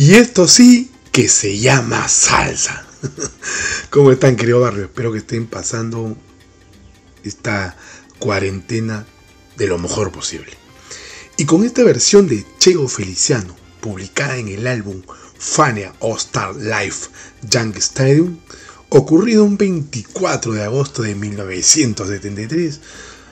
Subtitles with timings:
[0.00, 2.86] Y esto sí que se llama salsa.
[3.90, 4.84] ¿Cómo están, querido barrio?
[4.84, 6.16] Espero que estén pasando
[7.24, 7.76] esta
[8.20, 9.04] cuarentena
[9.56, 10.52] de lo mejor posible.
[11.36, 15.02] Y con esta versión de Chego Feliciano, publicada en el álbum
[15.36, 17.08] Fania All Star Life
[17.50, 18.38] Young Stadium,
[18.90, 22.80] ocurrido un 24 de agosto de 1973,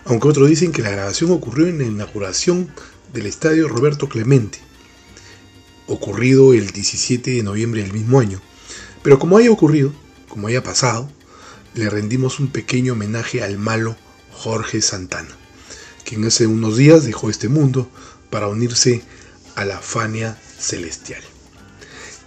[0.06, 2.68] aunque otros dicen que la grabación ocurrió en la inauguración
[3.12, 4.65] del estadio Roberto Clemente,
[5.86, 8.40] ocurrido el 17 de noviembre del mismo año.
[9.02, 9.92] Pero como haya ocurrido,
[10.28, 11.10] como haya pasado,
[11.74, 13.96] le rendimos un pequeño homenaje al malo
[14.32, 15.36] Jorge Santana,
[16.04, 17.88] quien hace unos días dejó este mundo
[18.30, 19.02] para unirse
[19.54, 21.22] a la Fania Celestial.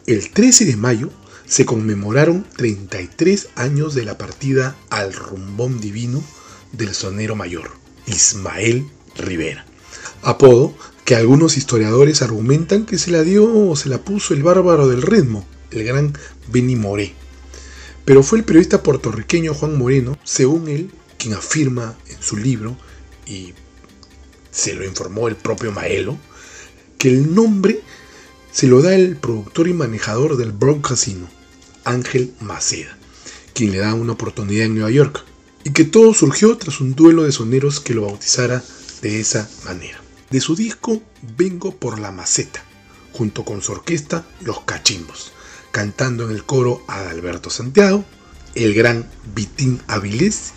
[0.08, 1.12] El 13 de mayo
[1.46, 6.24] se conmemoraron 33 años de la partida al rumbón divino
[6.72, 7.72] del sonero mayor,
[8.06, 9.66] Ismael Rivera,
[10.22, 10.76] apodo
[11.10, 15.02] que algunos historiadores argumentan que se la dio o se la puso el bárbaro del
[15.02, 16.14] ritmo, el gran
[16.50, 17.16] Benny Moré.
[18.06, 22.78] Pero fue el periodista puertorriqueño Juan Moreno, según él, quien afirma en su libro,
[23.26, 23.56] y
[24.52, 26.16] se lo informó el propio Maelo,
[27.00, 27.82] que el nombre
[28.52, 31.28] se lo da el productor y manejador del Bronx Casino,
[31.86, 32.96] Ángel Maceda,
[33.56, 35.26] quien le da una oportunidad en Nueva York,
[35.64, 38.64] y que todo surgió tras un duelo de soneros que lo bautizara
[39.02, 40.04] de esa manera.
[40.30, 41.02] De su disco
[41.38, 42.64] Vengo por la Maceta,
[43.14, 45.32] junto con su orquesta Los Cachimbos,
[45.72, 48.06] cantando en el coro Adalberto Santiago,
[48.54, 50.52] el gran Vitín Avilés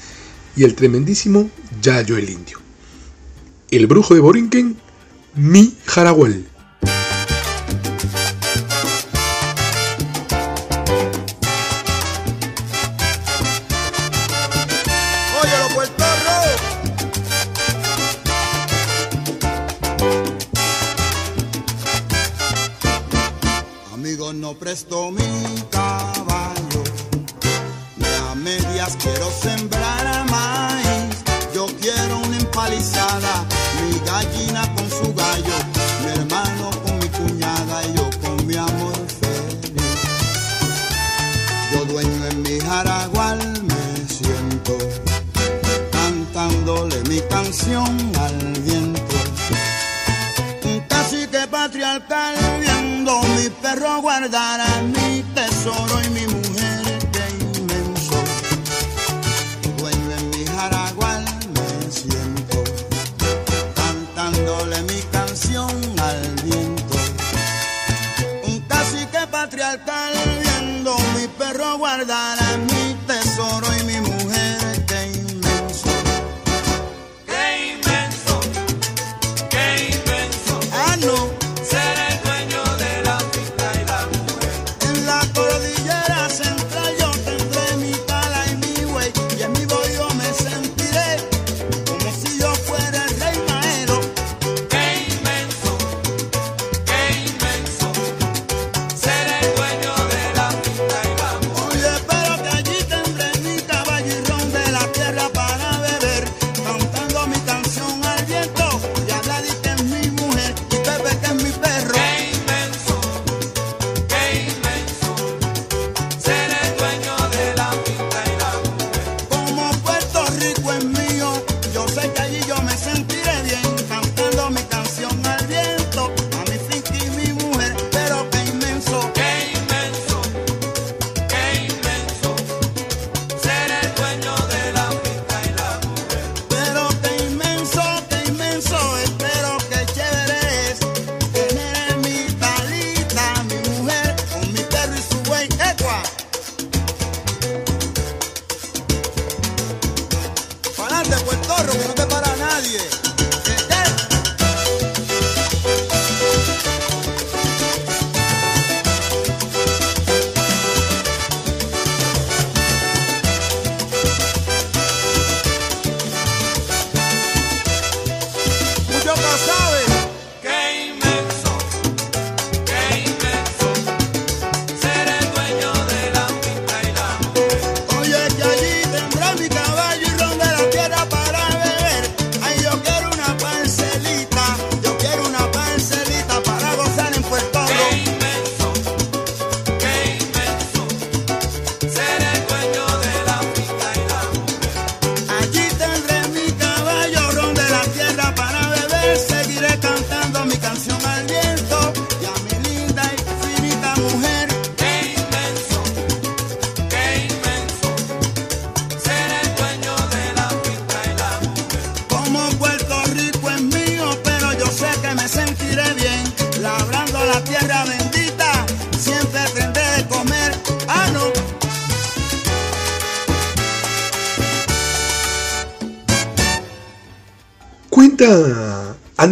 [0.56, 1.50] y el tremendísimo
[1.80, 2.58] Yayo el Indio.
[3.70, 4.76] El brujo de Borinquen,
[5.34, 6.46] Mi Jaraguel.
[24.72, 26.82] Mi caballo,
[27.98, 31.22] ni a medias quiero sembrar maíz.
[31.54, 33.44] Yo quiero una empalizada,
[33.82, 35.56] mi gallina con su gallo,
[36.02, 40.00] mi hermano con mi cuñada y yo con mi amor feliz.
[41.70, 44.78] Yo dueño en mi jaragual me siento,
[45.90, 49.16] cantándole mi canción al viento.
[50.64, 52.41] Un cacique patriarcal
[53.42, 56.10] mi perro guardará mi tesoro y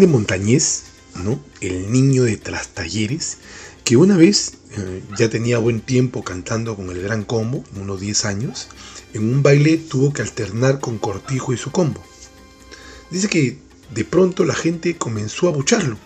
[0.00, 0.84] Andy Montañez,
[1.22, 1.44] ¿no?
[1.60, 3.36] El niño de Trastalleres,
[3.84, 8.24] que una vez eh, ya tenía buen tiempo cantando con el Gran Combo, unos 10
[8.24, 8.68] años,
[9.12, 12.02] en un baile tuvo que alternar con Cortijo y su combo.
[13.10, 13.58] Dice que
[13.94, 15.98] de pronto la gente comenzó a bucharlo,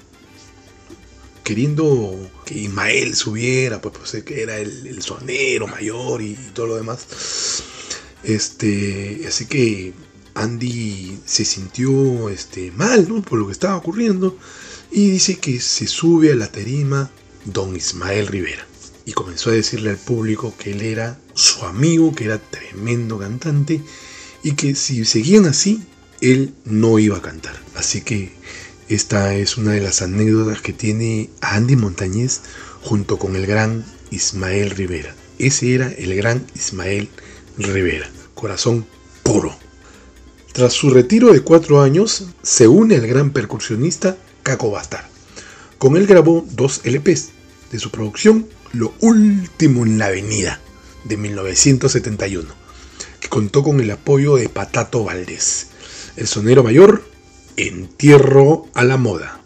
[1.44, 6.66] queriendo que Ismael subiera, pues, pues que era el, el sonero mayor y, y todo
[6.66, 7.62] lo demás.
[8.24, 9.92] Este, así que
[10.44, 14.36] Andy se sintió este, mal por lo que estaba ocurriendo
[14.92, 17.10] y dice que se sube a la tarima
[17.46, 18.66] don Ismael Rivera
[19.06, 23.80] y comenzó a decirle al público que él era su amigo, que era tremendo cantante
[24.42, 25.82] y que si seguían así,
[26.20, 27.58] él no iba a cantar.
[27.74, 28.34] Así que
[28.90, 32.42] esta es una de las anécdotas que tiene Andy Montañez
[32.82, 35.14] junto con el gran Ismael Rivera.
[35.38, 37.08] Ese era el gran Ismael
[37.56, 38.86] Rivera, corazón
[39.22, 39.63] puro.
[40.54, 45.08] Tras su retiro de cuatro años, se une al gran percusionista Caco Bastar.
[45.78, 47.30] Con él grabó dos LPs
[47.72, 50.60] de su producción, Lo Último en la Avenida,
[51.02, 52.48] de 1971,
[53.18, 55.70] que contó con el apoyo de Patato Valdés.
[56.14, 57.02] El sonero mayor,
[57.56, 59.43] Entierro a la Moda.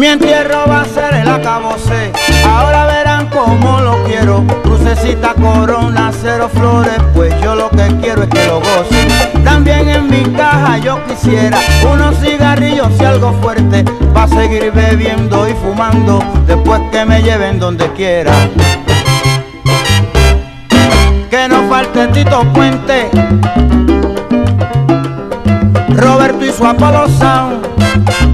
[0.00, 2.10] Mi entierro va a ser el acabose.
[2.48, 4.46] Ahora verán cómo lo quiero.
[4.62, 6.94] Crucecita, corona, cero flores.
[7.14, 9.44] Pues yo lo que quiero es que lo gocen.
[9.44, 11.58] También en mi caja yo quisiera
[11.92, 13.84] unos cigarrillos y algo fuerte.
[14.14, 16.24] Pa' seguir bebiendo y fumando.
[16.46, 18.32] Después que me lleven donde quiera.
[21.28, 23.10] Que no falte Tito Puente.
[25.90, 28.29] Roberto y su Apollo Sound.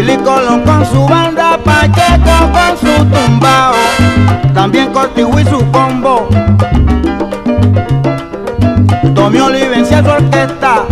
[0.00, 3.74] Willy Colón con su banda, Pacheco con su tumbao,
[4.54, 6.26] también Cortijo y su combo,
[9.14, 10.84] Tommy Olivencia su orquesta,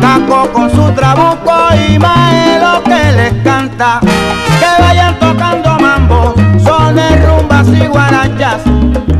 [0.00, 1.52] Caco con su trabuco
[1.88, 6.34] y Maelo que les canta, que vayan tocando mambo,
[6.64, 8.62] sones, rumbas y guarachas,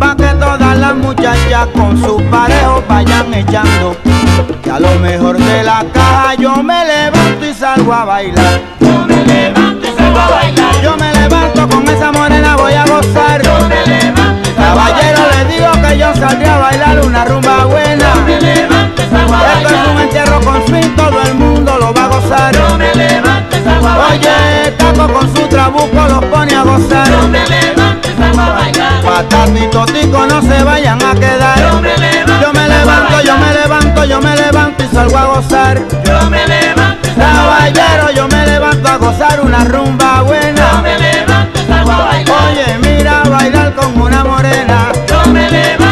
[0.01, 4.18] pa' que todas las muchachas con sus parejos vayan echando.
[4.63, 8.61] Que a lo mejor de la caja yo me levanto y salgo a bailar.
[8.81, 10.83] Yo me levanto y salgo a bailar.
[10.83, 13.43] Yo me levanto con esa morena, voy a gozar.
[13.43, 15.47] Yo me levanto y salgo Caballero, bailar.
[15.47, 18.15] le digo que yo saldré a bailar una rumba buena.
[18.15, 20.03] Yo me levanto y salgo a Esto es un bailar.
[20.03, 22.55] entierro con swing, todo el mundo lo va a gozar.
[22.55, 24.35] Yo me levanto y salgo a bailar.
[24.63, 27.09] Oye, Taco con su trabuco los pone a gozar.
[27.11, 27.98] Yo me levanto
[28.35, 29.03] salgo a bailar.
[29.03, 31.59] Patas y totico no se vayan a quedar.
[31.59, 35.25] Yo me levanto Yo me levanto, yo me levanto, yo me levanto y salgo a
[35.27, 35.79] gozar.
[36.05, 37.87] Yo me levanto y salgo a bailar.
[37.87, 40.83] Caballero, yo me levanto a gozar una rumba Yo buena.
[40.83, 42.37] me levanto salgo a bailar.
[42.53, 44.93] Oye, mira bailar con una morena.
[45.09, 45.88] Yo me levanto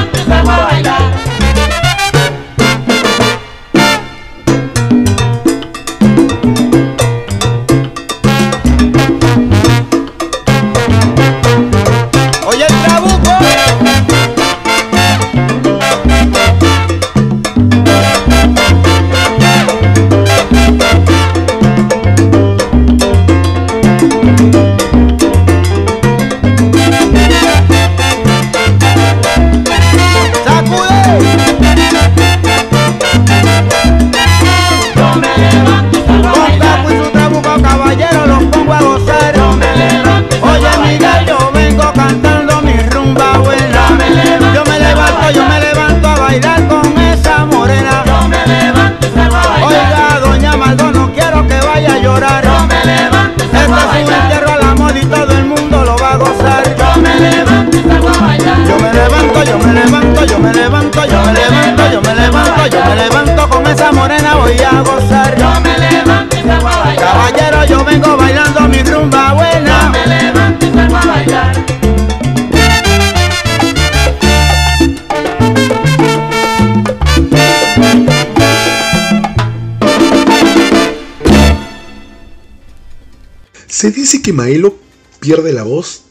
[84.06, 84.78] Dice que Maelo
[85.18, 86.02] pierde la voz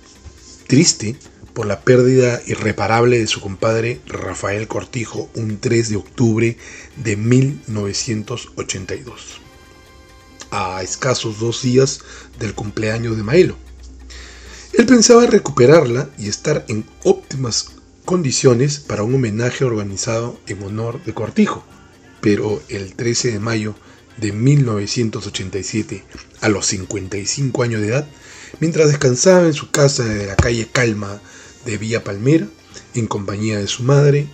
[0.67, 1.15] triste
[1.53, 6.57] por la pérdida irreparable de su compadre Rafael Cortijo un 3 de octubre
[6.97, 9.39] de 1982,
[10.51, 12.01] a escasos dos días
[12.37, 13.55] del cumpleaños de Maelo.
[14.73, 21.13] Él pensaba recuperarla y estar en óptimas condiciones para un homenaje organizado en honor de
[21.13, 21.63] Cortijo,
[22.19, 23.73] pero el 13 de mayo
[24.17, 26.03] de 1987,
[26.41, 28.07] a los 55 años de edad,
[28.59, 31.21] mientras descansaba en su casa de la calle Calma
[31.65, 32.47] de Villa Palmera,
[32.93, 34.27] en compañía de su madre,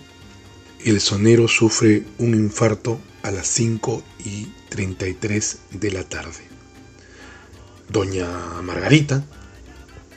[0.84, 6.42] el sonero sufre un infarto a las 5 y 33 de la tarde.
[7.88, 8.28] Doña
[8.62, 9.24] Margarita,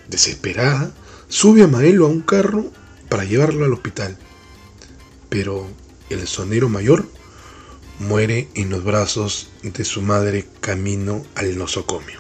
[0.08, 0.94] desesperada,
[1.28, 2.72] sube a Maelo a un carro
[3.10, 4.18] para llevarlo al hospital,
[5.30, 5.68] pero
[6.10, 7.08] el sonero mayor
[8.00, 12.20] muere en los brazos de su madre camino al nosocomio.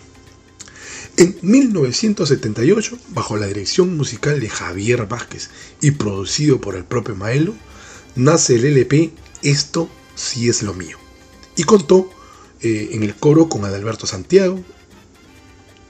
[1.17, 5.49] En 1978, bajo la dirección musical de Javier Vázquez
[5.81, 7.53] y producido por el propio Maelo,
[8.15, 10.97] nace el LP Esto sí es lo mío.
[11.55, 12.09] Y contó
[12.61, 14.61] eh, en el coro con Adalberto Santiago,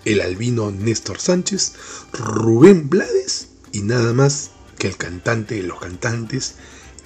[0.04, 1.74] el albino Néstor Sánchez,
[2.13, 6.56] Rubén Blades y nada más que el cantante de los cantantes,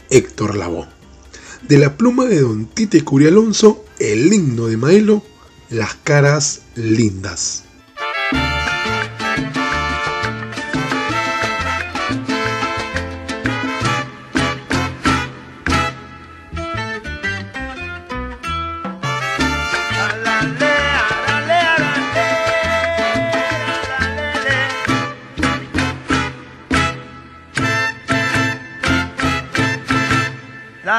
[0.09, 0.99] Héctor Lavoe.
[1.68, 5.24] De la pluma de Don Tite Curialonso, el himno de Maelo,
[5.70, 7.63] Las caras lindas.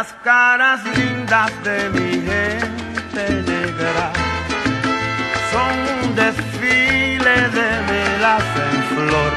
[0.00, 4.10] Las caras lindas de mi gente negra
[5.52, 9.32] son un desfile de velas en flor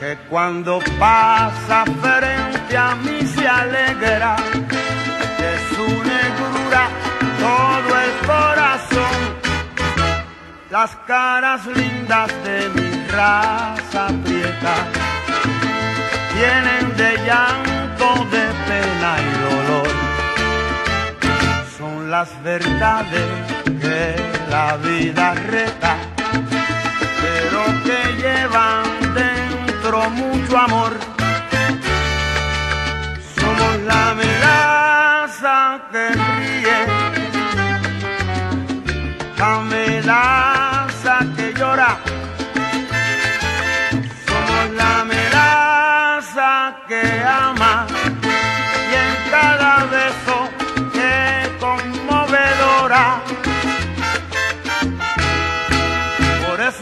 [0.00, 4.36] que cuando pasa frente a mí se alegra
[5.40, 6.88] de su negrura
[7.38, 9.18] todo el corazón.
[10.70, 14.74] Las caras lindas de mi raza prieta
[16.32, 19.88] tienen de llanto, de pena y dolor.
[21.78, 23.28] Son las verdades
[23.80, 24.16] que
[24.50, 25.96] la vida reta,
[27.22, 28.84] pero que llevan
[29.14, 30.92] dentro mucho amor.
[33.38, 36.35] Somos la melaza que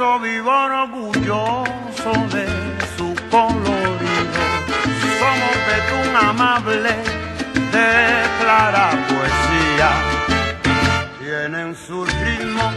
[0.04, 2.46] eso vivo orgulloso de
[2.96, 4.42] su colorido.
[5.18, 6.92] Somos betún amable
[7.73, 7.88] de
[8.40, 9.90] clara poesía.
[11.18, 12.70] Tienen su ritmo,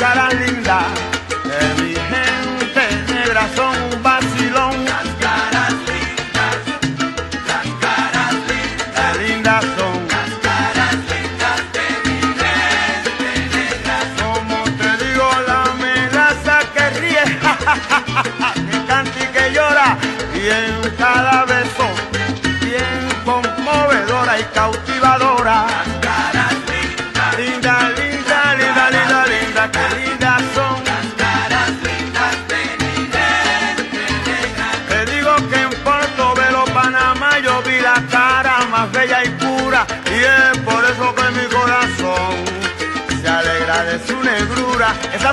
[0.00, 0.61] la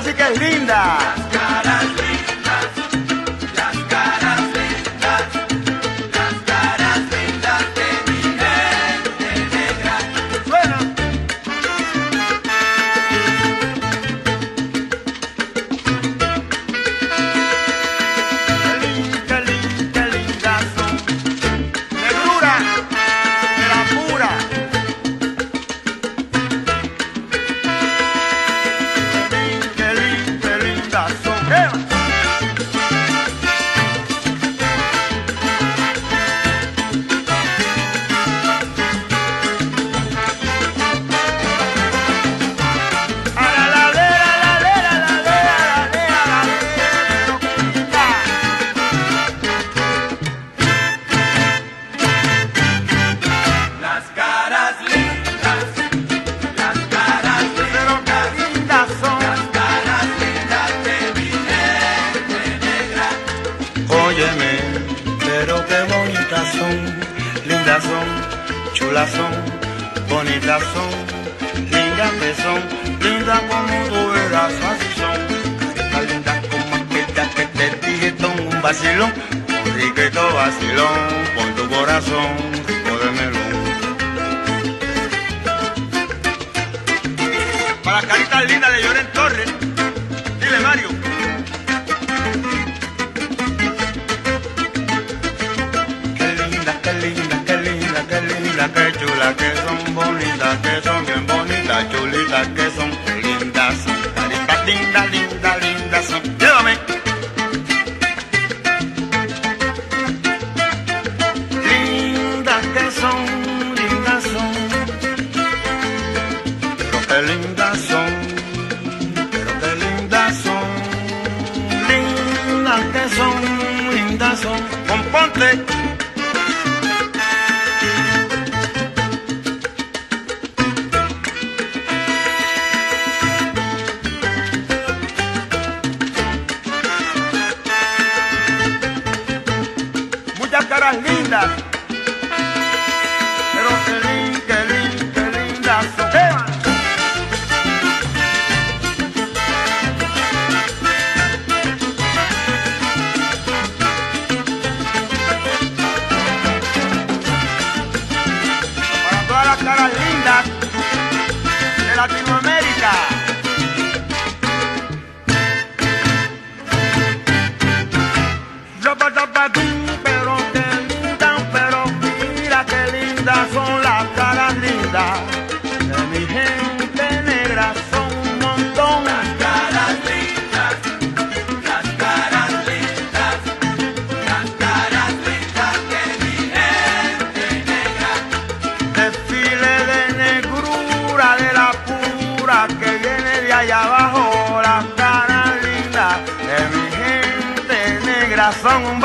[0.00, 1.39] Esa sí que es linda.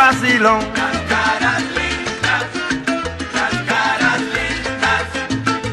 [0.06, 2.46] Las caras lindas,
[3.34, 5.06] las caras lindas,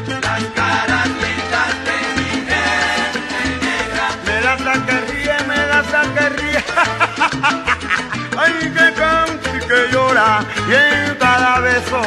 [0.09, 4.05] las caras lindas de mi gente negra.
[4.25, 6.61] Me da hasta que ríe, me da hasta que ríe.
[8.41, 10.43] Ay, que canta y que llora.
[10.67, 12.01] Y en cada beso,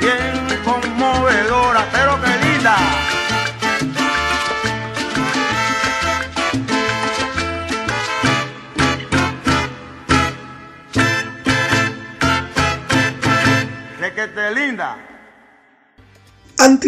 [0.00, 2.27] bien conmovedora, pero que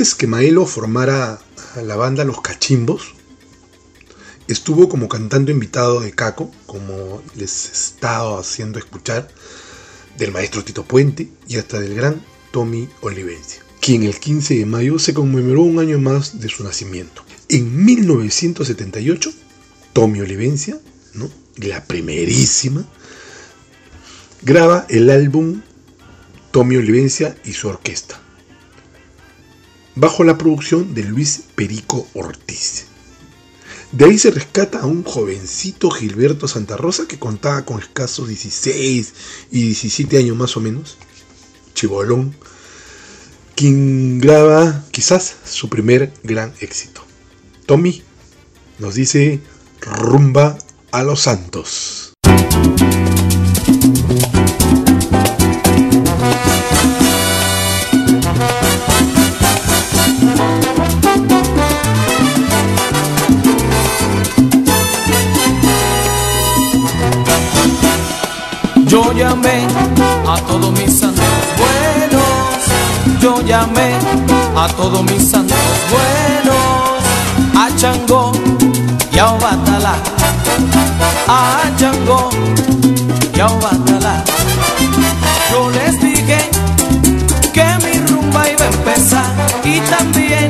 [0.00, 1.38] Antes que Maelo formara
[1.76, 3.12] la banda Los Cachimbos,
[4.48, 9.28] estuvo como cantante invitado de Caco, como les he estado haciendo escuchar,
[10.16, 14.98] del maestro Tito Puente y hasta del gran Tommy Olivencia, quien el 15 de mayo
[14.98, 17.22] se conmemoró un año más de su nacimiento.
[17.50, 19.30] En 1978,
[19.92, 20.80] Tommy Olivencia,
[21.56, 22.86] la primerísima,
[24.40, 25.60] graba el álbum
[26.52, 28.18] Tommy Olivencia y su orquesta,
[30.00, 32.86] bajo la producción de Luis Perico Ortiz.
[33.92, 39.12] De ahí se rescata a un jovencito Gilberto Santa Rosa que contaba con escasos 16
[39.50, 40.96] y 17 años más o menos,
[41.74, 42.34] chibolón,
[43.54, 47.04] quien graba quizás su primer gran éxito.
[47.66, 48.02] Tommy
[48.78, 49.40] nos dice
[49.82, 50.56] rumba
[50.92, 51.99] a los santos.
[73.50, 73.90] llamé
[74.56, 75.58] a todos mis santos
[75.90, 77.02] buenos,
[77.56, 78.30] a Changó
[79.12, 79.96] y a Obatalá,
[81.26, 82.30] a Changó
[83.34, 84.22] y a Obatalá.
[85.50, 86.38] Yo les dije
[87.52, 89.30] que mi rumba iba a empezar
[89.64, 90.48] y también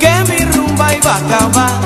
[0.00, 1.85] que mi rumba iba a acabar.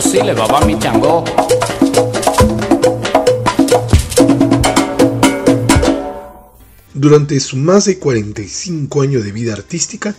[0.00, 1.24] Sile baba mi chango.
[6.92, 10.14] Durante sus más de 45 años de vida artística,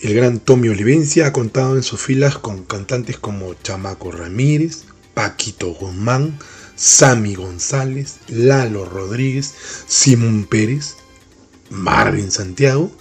[0.00, 5.72] el gran Tommy Olivencia ha contado en sus filas con cantantes como Chamaco Ramírez, Paquito
[5.74, 6.38] Guzmán,
[6.76, 9.54] Sammy González, Lalo Rodríguez,
[9.86, 10.96] Simón Pérez,
[11.70, 12.92] Marvin Santiago,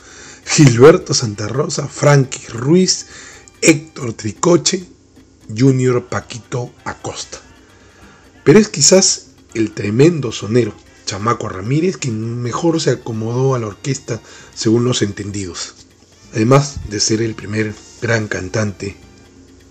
[0.45, 3.07] Gilberto Santa Rosa, Frankie Ruiz,
[3.61, 4.94] Héctor Tricoche,
[5.55, 7.39] Junior Paquito Acosta.
[8.43, 10.73] Pero es quizás el tremendo sonero
[11.05, 14.21] Chamaco Ramírez quien mejor se acomodó a la orquesta
[14.53, 15.75] según los entendidos.
[16.33, 18.95] Además de ser el primer gran cantante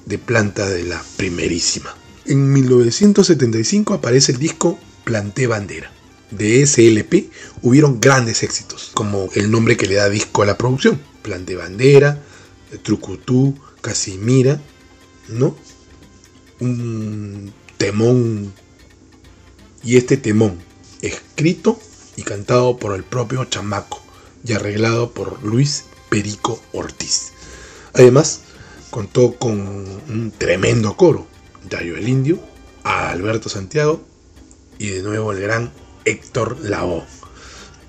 [0.07, 1.95] de planta de la primerísima.
[2.25, 5.93] En 1975 aparece el disco Planté Bandera.
[6.31, 7.31] De ese LP
[7.63, 11.01] hubieron grandes éxitos, como el nombre que le da disco a la producción.
[11.23, 12.23] Planté Bandera,
[12.83, 14.61] Trucutú, Casimira,
[15.29, 15.57] ¿no?
[16.61, 18.53] Un temón.
[19.83, 20.59] Y este temón,
[21.03, 21.79] escrito
[22.17, 24.01] y cantado por el propio Chamaco
[24.47, 27.33] y arreglado por Luis Perico Ortiz.
[27.93, 28.41] Además,
[28.91, 31.27] contó con un tremendo coro,
[31.69, 32.39] Dario el Indio,
[32.83, 34.03] a Alberto Santiago
[34.79, 35.73] y de nuevo el gran
[36.05, 37.05] Héctor Lavoe.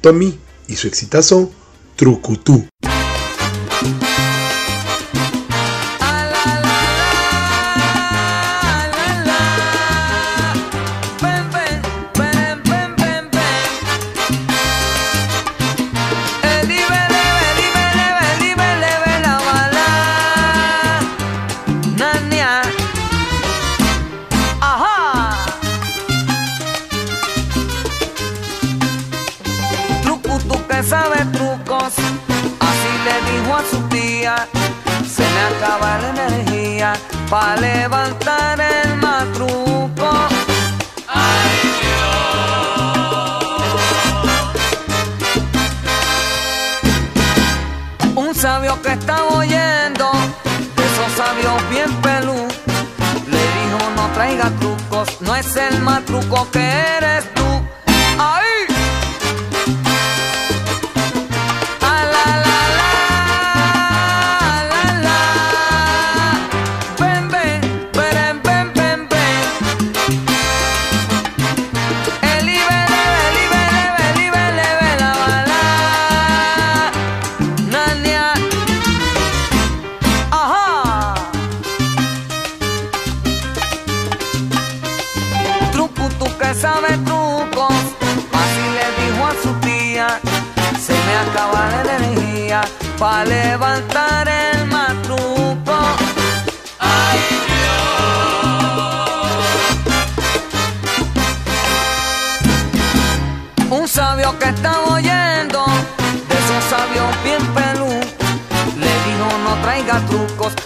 [0.01, 1.51] Tommy y su exitazo
[1.95, 2.67] Trucutú.
[37.29, 40.09] Para levantar el matruco.
[48.15, 50.11] Un sabio que estaba oyendo,
[50.75, 52.47] de esos sabios bien pelú,
[53.27, 56.59] le dijo no traiga trucos, no es el más truco que
[56.97, 57.54] eres tú.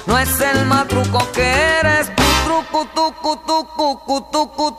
[0.10, 1.44] No es el más truco que
[1.80, 4.79] eres tú, truco, tucu, tucu, tucu, tu.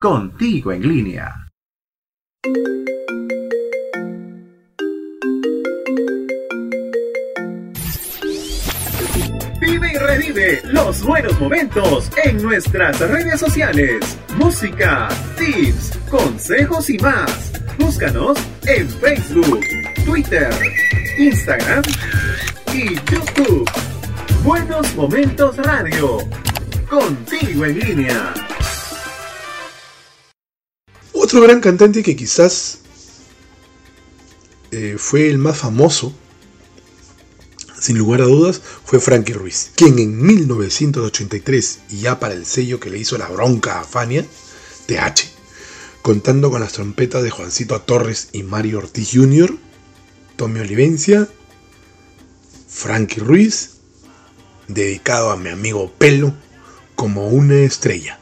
[0.00, 1.34] Contigo en línea.
[9.60, 14.18] Vive y revive los buenos momentos en nuestras redes sociales.
[14.36, 17.52] Música, tips, consejos y más.
[17.78, 19.64] Búscanos en Facebook,
[20.04, 20.52] Twitter,
[21.18, 21.82] Instagram
[22.74, 23.70] y YouTube.
[24.42, 26.18] Buenos Momentos Radio.
[26.90, 28.34] Contigo en línea.
[31.24, 32.80] Otro gran cantante que quizás
[34.72, 36.12] eh, fue el más famoso,
[37.80, 42.78] sin lugar a dudas, fue Frankie Ruiz, quien en 1983, y ya para el sello
[42.78, 44.26] que le hizo la bronca a Fania,
[44.84, 45.22] TH,
[46.02, 49.56] contando con las trompetas de Juancito Torres y Mario Ortiz Jr.,
[50.36, 51.26] Tommy Olivencia,
[52.68, 53.76] Frankie Ruiz,
[54.68, 56.34] dedicado a mi amigo Pelo,
[56.94, 58.20] como una estrella.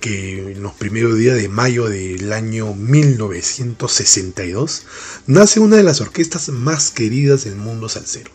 [0.00, 4.82] que en los primeros días de mayo del año 1962
[5.26, 8.30] nace una de las orquestas más queridas del mundo salsero.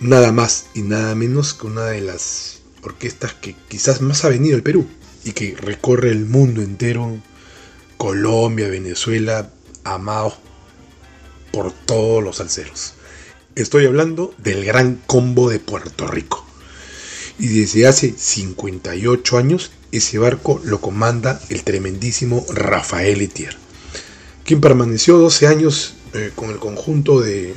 [0.00, 4.56] Nada más y nada menos que una de las orquestas que quizás más ha venido
[4.56, 4.86] al Perú
[5.22, 7.20] y que recorre el mundo entero,
[7.98, 9.50] Colombia, Venezuela,
[9.84, 10.38] amados
[11.52, 12.94] por todos los salseros.
[13.54, 16.37] Estoy hablando del gran combo de Puerto Rico
[17.38, 23.56] y desde hace 58 años ese barco lo comanda el tremendísimo Rafael Etier,
[24.44, 27.54] quien permaneció 12 años eh, con el conjunto de,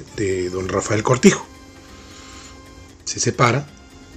[0.51, 1.45] don Rafael Cortijo.
[3.05, 3.67] Se separa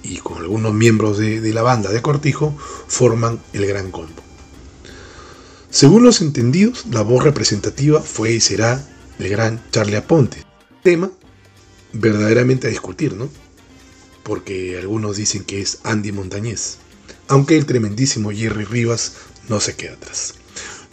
[0.03, 2.55] y con algunos miembros de, de la banda de Cortijo
[2.87, 4.21] forman el Gran Combo.
[5.69, 8.87] Según los entendidos, la voz representativa fue y será
[9.19, 10.43] el gran Charlie Aponte.
[10.83, 11.11] Tema
[11.91, 13.29] verdaderamente a discutir, ¿no?
[14.25, 16.77] porque algunos dicen que es Andy Montañez,
[17.27, 19.13] aunque el tremendísimo Jerry Rivas
[19.49, 20.33] no se queda atrás.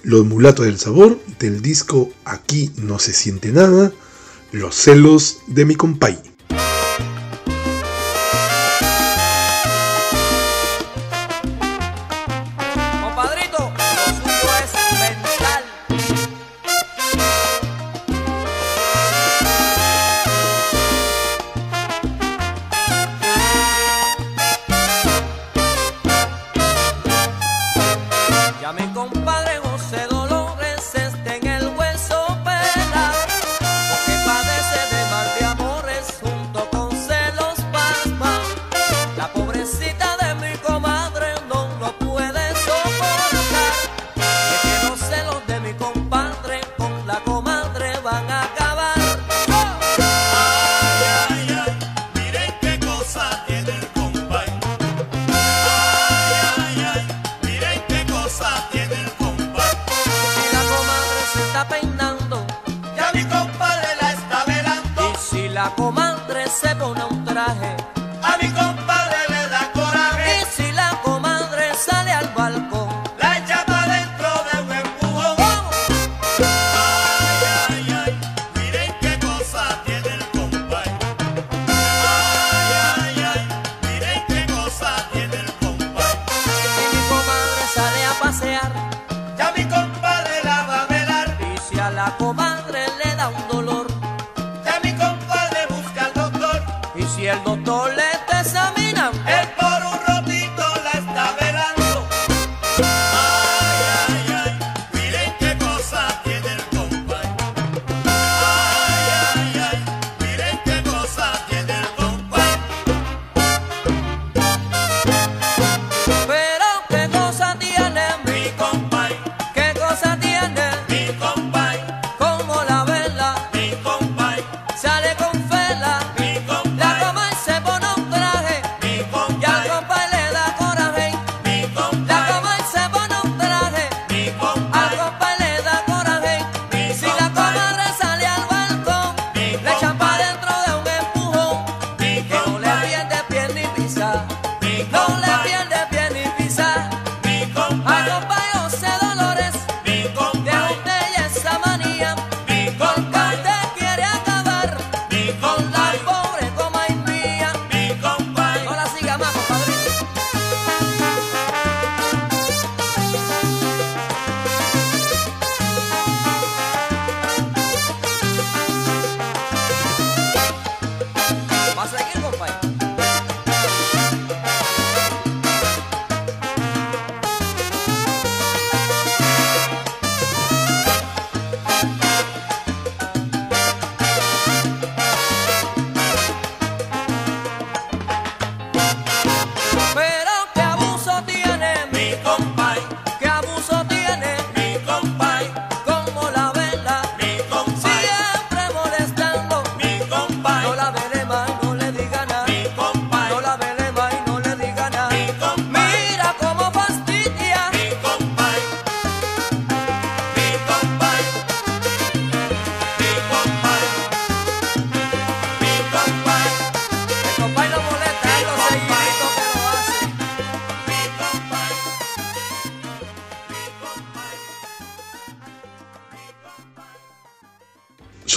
[0.02, 3.90] Los mulatos del sabor del disco Aquí no se siente nada,
[4.52, 6.31] los celos de mi compay.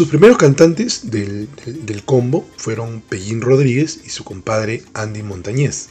[0.06, 1.50] Sus primeros cantantes del,
[2.06, 5.88] combo fueron Pellín Rodríguez y su compadre Andy Montañez.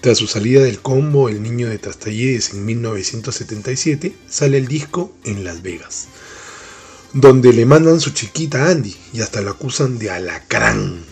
[0.00, 5.44] Tras su salida del combo El Niño de Trastalleres en 1977, sale el disco En
[5.44, 6.08] Las Vegas,
[7.12, 11.04] donde le mandan su chiquita Andy y hasta lo acusan de alacrán.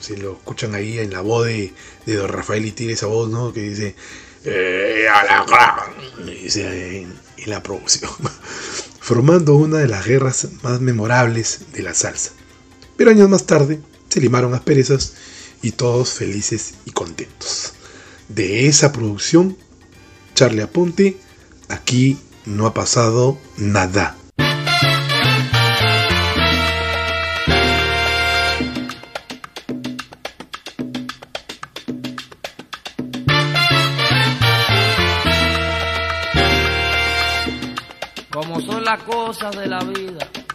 [0.00, 1.72] Si lo escuchan ahí en la voz de,
[2.06, 3.52] de Don Rafael y tiene esa voz, ¿no?
[3.52, 3.96] Que dice,
[4.44, 5.94] eh, alacrán,
[6.28, 8.12] en, en la producción.
[9.06, 12.32] formando una de las guerras más memorables de la salsa.
[12.96, 13.78] Pero años más tarde
[14.08, 15.12] se limaron asperezas
[15.62, 17.74] y todos felices y contentos.
[18.28, 19.56] De esa producción,
[20.34, 21.18] Charlie Aponte,
[21.68, 24.16] aquí no ha pasado nada.
[38.98, 40.45] Cosas de la vida.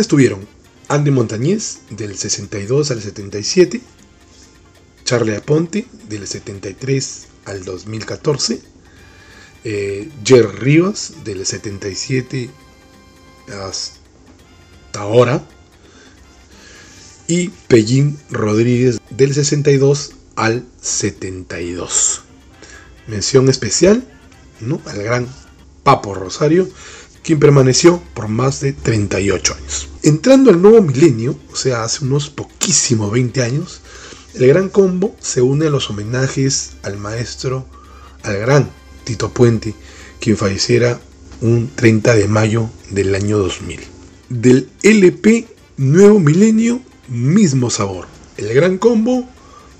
[0.00, 0.46] Estuvieron
[0.88, 3.80] Andy Montañez del 62 al 77,
[5.04, 8.60] Charlie Aponte del 73 al 2014,
[9.64, 12.50] eh, Jerry Rivas del 77
[13.64, 15.42] hasta ahora
[17.26, 22.22] y Pellín Rodríguez del 62 al 72.
[23.06, 24.06] Mención especial
[24.60, 24.80] ¿no?
[24.86, 25.26] al gran
[25.82, 26.68] Papo Rosario,
[27.22, 29.85] quien permaneció por más de 38 años.
[30.06, 33.80] Entrando al nuevo milenio, o sea, hace unos poquísimos 20 años,
[34.34, 37.66] el Gran Combo se une a los homenajes al maestro,
[38.22, 38.70] al gran
[39.02, 39.74] Tito Puente,
[40.20, 41.00] quien falleciera
[41.40, 43.80] un 30 de mayo del año 2000.
[44.28, 48.06] Del LP Nuevo Milenio, mismo sabor.
[48.36, 49.28] El Gran Combo,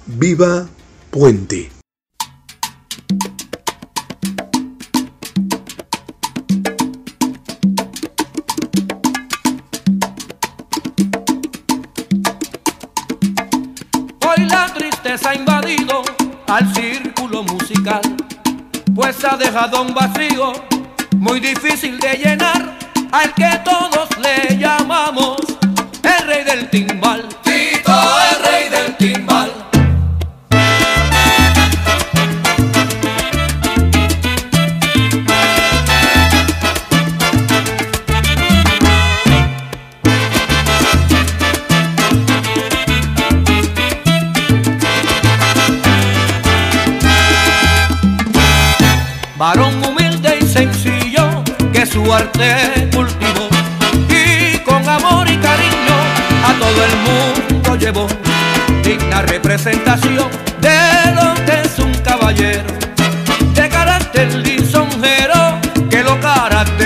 [0.06, 0.68] Viva
[1.12, 1.75] Puente.
[19.06, 20.52] Ha dejado un vacío
[21.18, 22.76] muy difícil de llenar
[23.12, 25.36] al que todos le llamamos
[26.02, 27.24] el rey del timbal.
[27.44, 27.92] Tito,
[28.32, 29.35] el rey del timbal.
[51.96, 53.48] Su arte cultivó
[54.10, 55.96] y con amor y cariño
[56.44, 58.06] a todo el mundo llevó
[58.82, 60.28] digna representación
[60.60, 60.78] de
[61.14, 62.70] lo que es un caballero
[63.54, 66.85] de carácter lisonjero que lo caracterizó.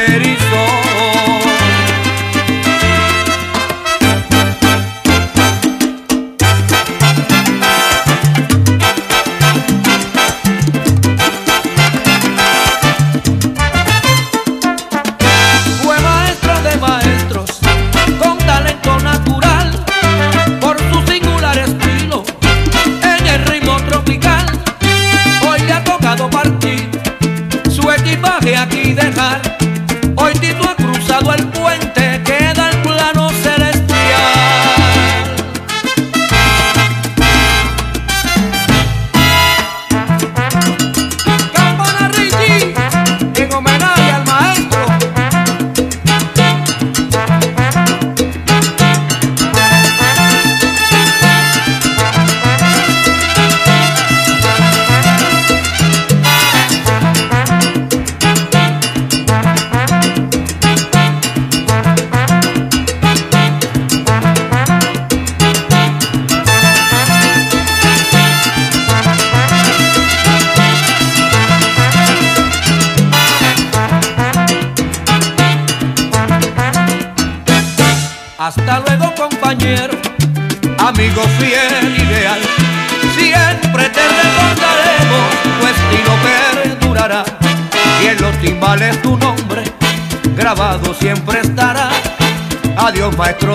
[93.20, 93.49] Adiós maestro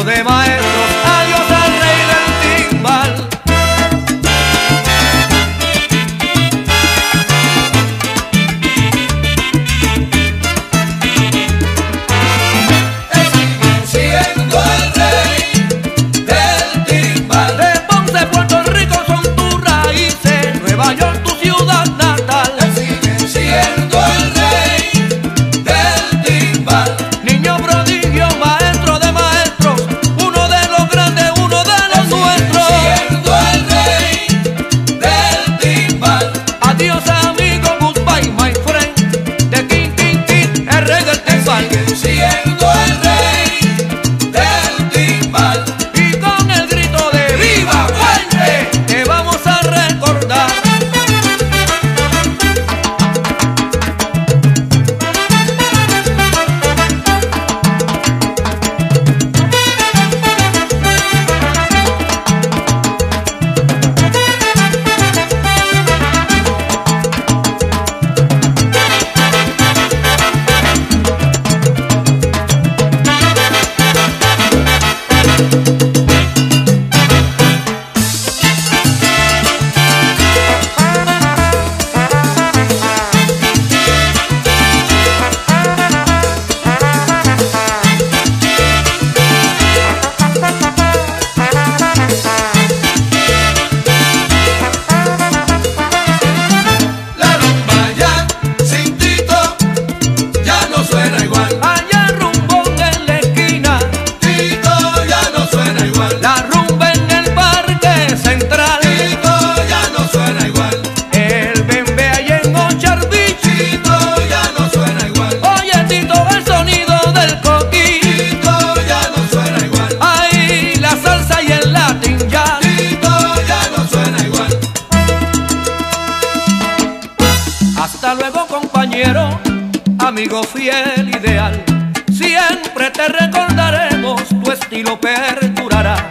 [130.16, 131.62] amigo fiel, ideal.
[132.10, 136.08] Siempre te recordaremos, tu estilo perdurará.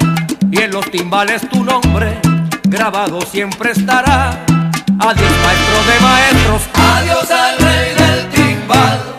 [0.51, 2.21] Y en los timbales tu nombre
[2.65, 4.39] grabado siempre estará.
[4.99, 9.14] Adiós maestro de maestros, adiós al rey del timbal.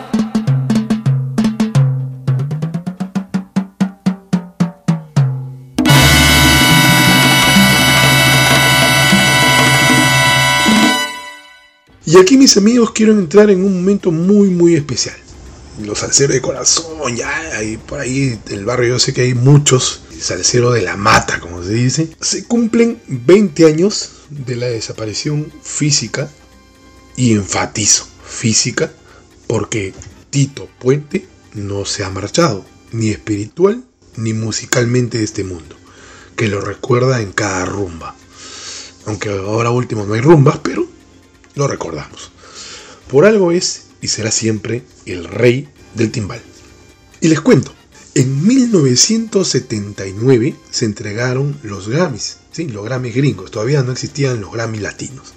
[12.08, 15.16] Y aquí mis amigos quiero entrar en un momento muy muy especial.
[15.84, 20.02] Los salseros de corazón, ya ahí, por ahí del barrio yo sé que hay muchos
[20.20, 22.08] salseros de la mata, como se dice.
[22.20, 26.30] Se cumplen 20 años de la desaparición física
[27.16, 28.92] y enfatizo física
[29.48, 29.92] porque
[30.30, 33.82] Tito Puente no se ha marchado, ni espiritual
[34.16, 35.74] ni musicalmente de este mundo,
[36.36, 38.14] que lo recuerda en cada rumba.
[39.06, 40.95] Aunque ahora último no hay rumbas, pero
[41.56, 42.30] lo recordamos.
[43.10, 46.40] Por algo es y será siempre el rey del timbal.
[47.20, 47.72] Y les cuento,
[48.14, 52.68] en 1979 se entregaron los Grammys, ¿sí?
[52.68, 55.32] los Grammys gringos, todavía no existían los Grammys latinos,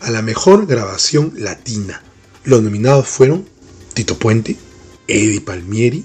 [0.00, 2.02] a la mejor grabación latina.
[2.44, 3.46] Los nominados fueron
[3.94, 4.56] Tito Puente,
[5.06, 6.04] Eddie Palmieri,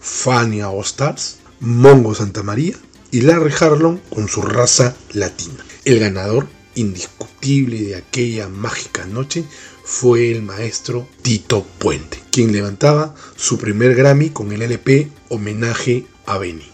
[0.00, 2.76] Fania Ostars, Mongo Santamaría
[3.10, 5.64] y Larry Harlon con su raza latina.
[5.84, 6.46] El ganador
[6.80, 9.44] indiscutible de aquella mágica noche
[9.84, 16.38] fue el maestro Tito Puente, quien levantaba su primer Grammy con el LP Homenaje a
[16.38, 16.70] Benny.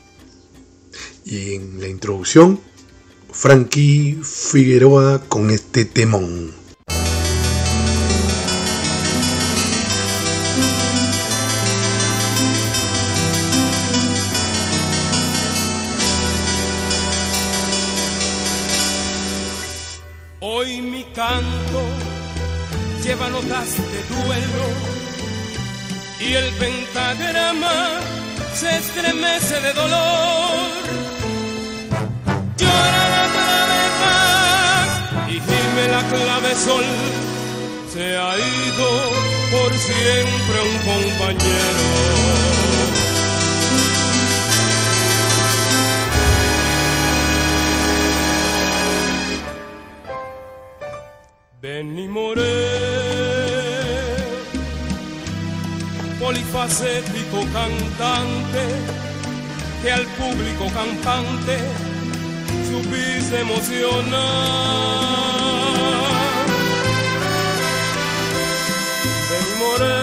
[1.25, 2.61] Y en la introducción,
[3.33, 6.66] Frankie Figueroa con este temón.
[23.67, 24.67] Notas de duelo
[26.21, 28.01] y el pentagrama
[28.55, 30.71] se estremece de dolor.
[32.57, 36.85] Llora la clave y gime la clave sol.
[37.93, 38.89] Se ha ido
[39.51, 42.27] por siempre un compañero.
[51.61, 52.66] Benny Moré,
[56.67, 58.65] polifacético cantante,
[59.83, 61.59] que al público campante
[62.69, 64.17] supiste emocionar.
[69.31, 70.03] Benny Moré,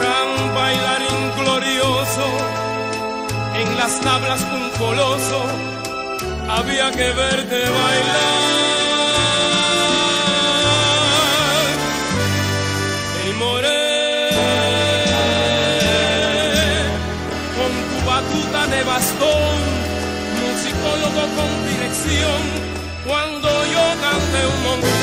[0.00, 2.26] gran bailarín glorioso,
[3.56, 5.44] en las tablas un coloso
[6.48, 8.65] había que verte bailar.
[22.06, 22.42] Dirección,
[23.06, 24.95] cuando yo cante un montuno.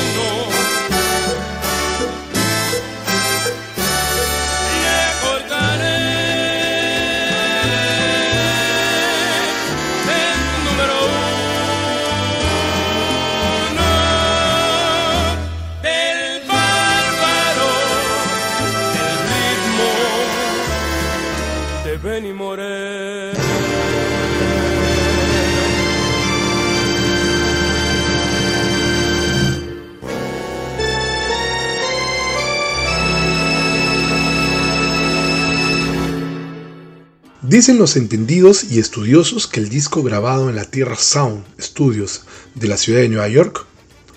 [37.54, 42.22] Dicen los entendidos y estudiosos que el disco grabado en la Tierra Sound Studios
[42.56, 43.64] de la ciudad de Nueva York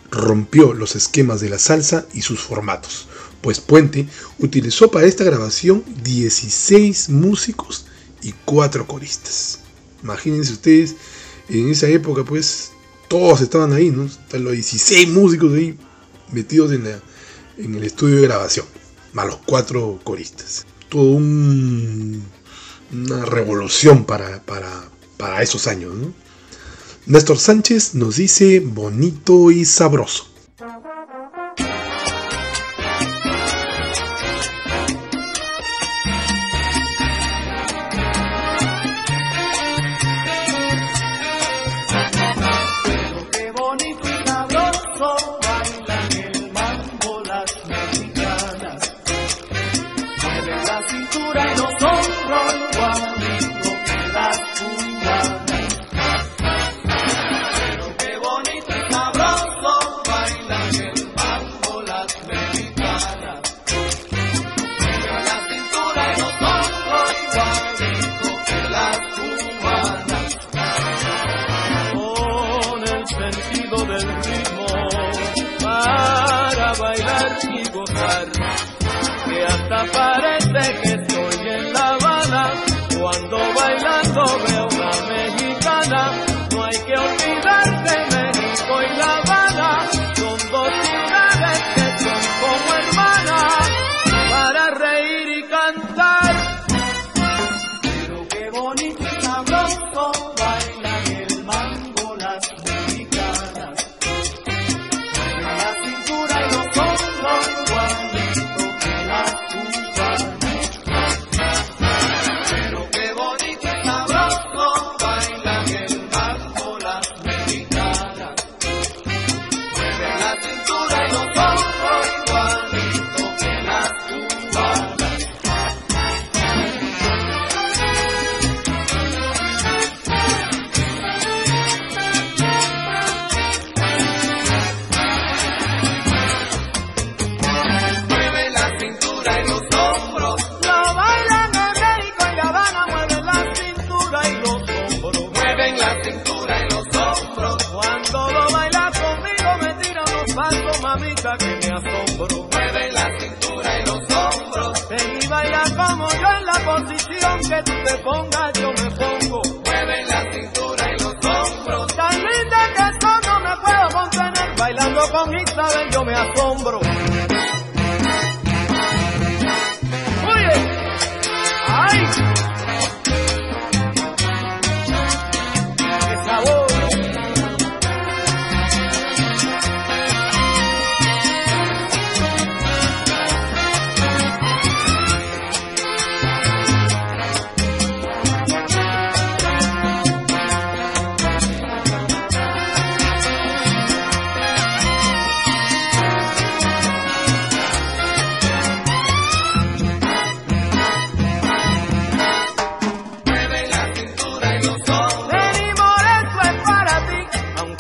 [0.10, 3.06] rompió los esquemas de la salsa y sus formatos,
[3.42, 4.08] pues Puente
[4.40, 7.86] utilizó para esta grabación 16 músicos
[8.24, 9.60] y 4 coristas.
[10.02, 10.96] Imagínense ustedes,
[11.48, 12.72] en esa época pues
[13.08, 14.06] todos estaban ahí, ¿no?
[14.06, 15.78] Están los 16 músicos ahí
[16.32, 17.04] metidos en, la-
[17.60, 18.66] en el estudio de grabación,
[19.14, 20.66] más los 4 coristas.
[20.90, 22.24] Todo un
[22.92, 24.70] una revolución para, para,
[25.18, 25.94] para esos años.
[25.96, 26.14] ¿no?
[27.06, 30.28] Néstor Sánchez nos dice bonito y sabroso.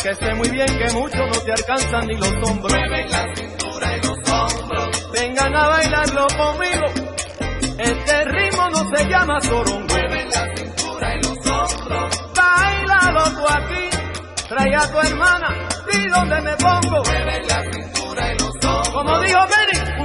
[0.07, 2.71] que sé muy bien que mucho no te alcanzan ni los hombros.
[2.71, 5.11] Mueven la cintura y los hombros.
[5.11, 6.85] Vengan a bailarlo conmigo.
[7.77, 9.87] Este ritmo no se llama sorongo.
[9.89, 12.23] Mueven la cintura y los hombros.
[12.35, 13.89] Bailalo tú aquí.
[14.47, 15.67] Trae a tu hermana.
[15.91, 17.03] Di donde me pongo.
[17.03, 18.89] Mueven la cintura y los hombros.
[18.89, 19.96] Como dijo Benny.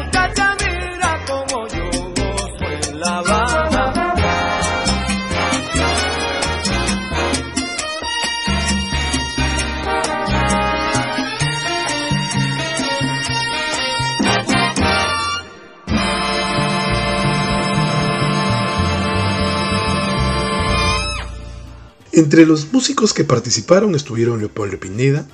[22.12, 25.26] Entre los músicos que participaron estuvieron Leopoldo Pineda,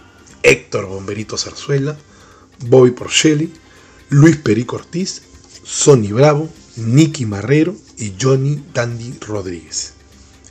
[0.45, 1.97] Héctor Bomberito Zarzuela,
[2.61, 3.53] Bobby Porcelli,
[4.11, 5.22] Luis Perico Ortiz,
[5.64, 9.95] Sonny Bravo, Nicky Marrero y Johnny Dandy Rodríguez,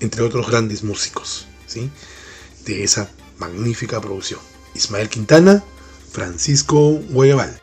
[0.02, 1.90] entre otros grandes músicos ¿sí?
[2.66, 4.42] de esa magnífica producción.
[4.76, 5.64] Ismael Quintana,
[6.12, 7.62] Francisco Guayabal.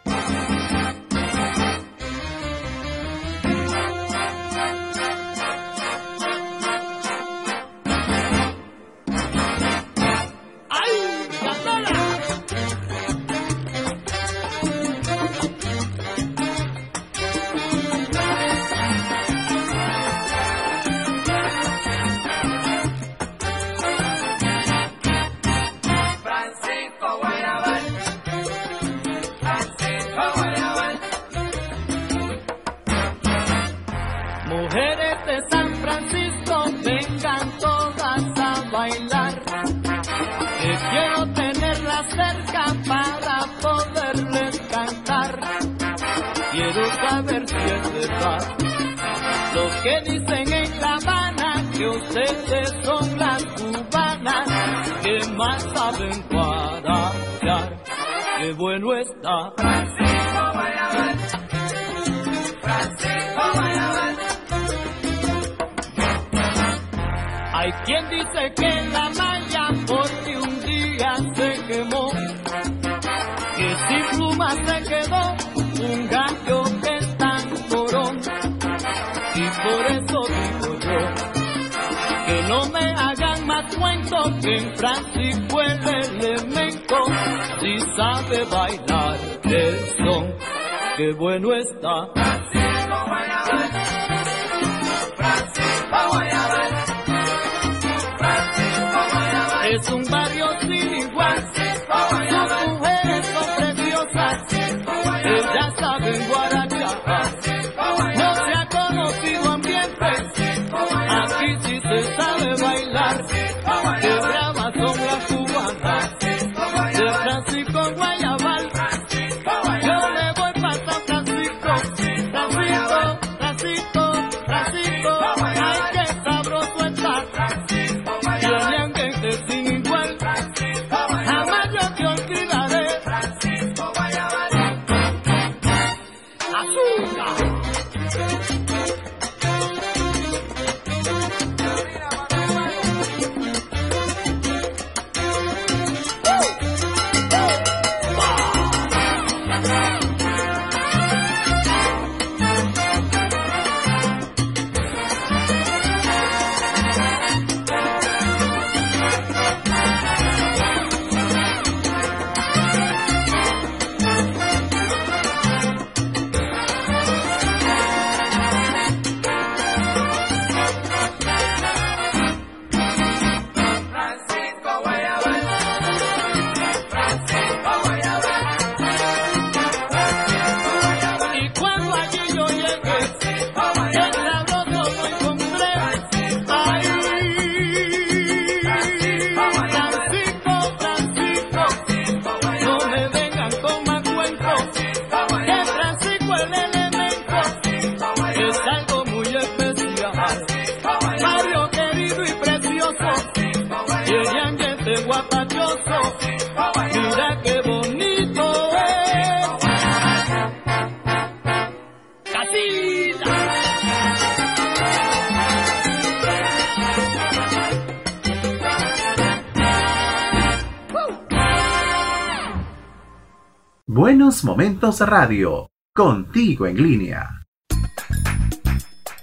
[225.00, 227.46] Radio, contigo en línea.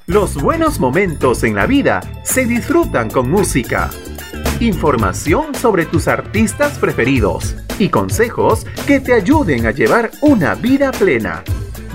[0.06, 3.90] Los buenos momentos en la vida se disfrutan con música.
[4.60, 11.44] Información sobre tus artistas preferidos y consejos que te ayuden a llevar una vida plena.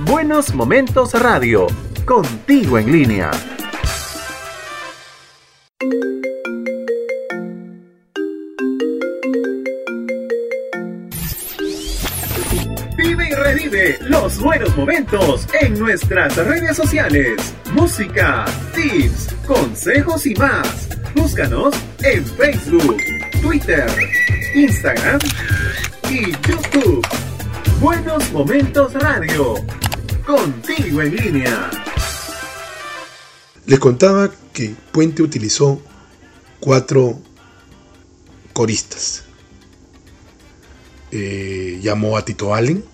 [0.06, 1.66] Buenos Momentos Radio,
[2.04, 3.30] contigo en línea.
[14.08, 17.54] Los buenos momentos en nuestras redes sociales.
[17.72, 20.88] Música, tips, consejos y más.
[21.14, 22.98] Búscanos en Facebook,
[23.42, 23.86] Twitter,
[24.54, 25.18] Instagram
[26.08, 27.06] y YouTube.
[27.80, 29.54] Buenos Momentos Radio.
[30.24, 31.70] Contigo en línea.
[33.66, 35.82] Les contaba que Puente utilizó
[36.60, 37.18] cuatro
[38.52, 39.24] coristas.
[41.10, 42.84] Eh, llamó a Tito Allen,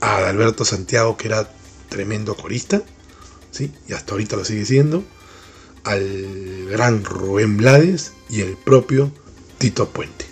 [0.00, 1.50] a Adalberto Santiago, que era
[1.88, 2.82] tremendo corista,
[3.50, 3.72] ¿sí?
[3.88, 5.04] y hasta ahorita lo sigue siendo,
[5.84, 9.10] al gran Rubén Blades y el propio
[9.58, 10.26] Tito Puente.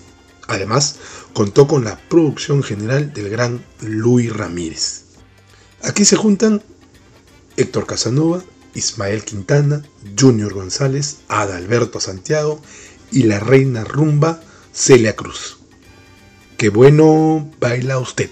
[0.49, 0.97] Además,
[1.33, 5.05] contó con la producción general del gran Luis Ramírez.
[5.83, 6.63] Aquí se juntan
[7.57, 8.43] Héctor Casanova,
[8.75, 9.83] Ismael Quintana,
[10.19, 12.61] Junior González, Adalberto Santiago
[13.11, 14.41] y la reina rumba
[14.73, 15.59] Celia Cruz.
[16.59, 18.31] Qué bueno baila usted.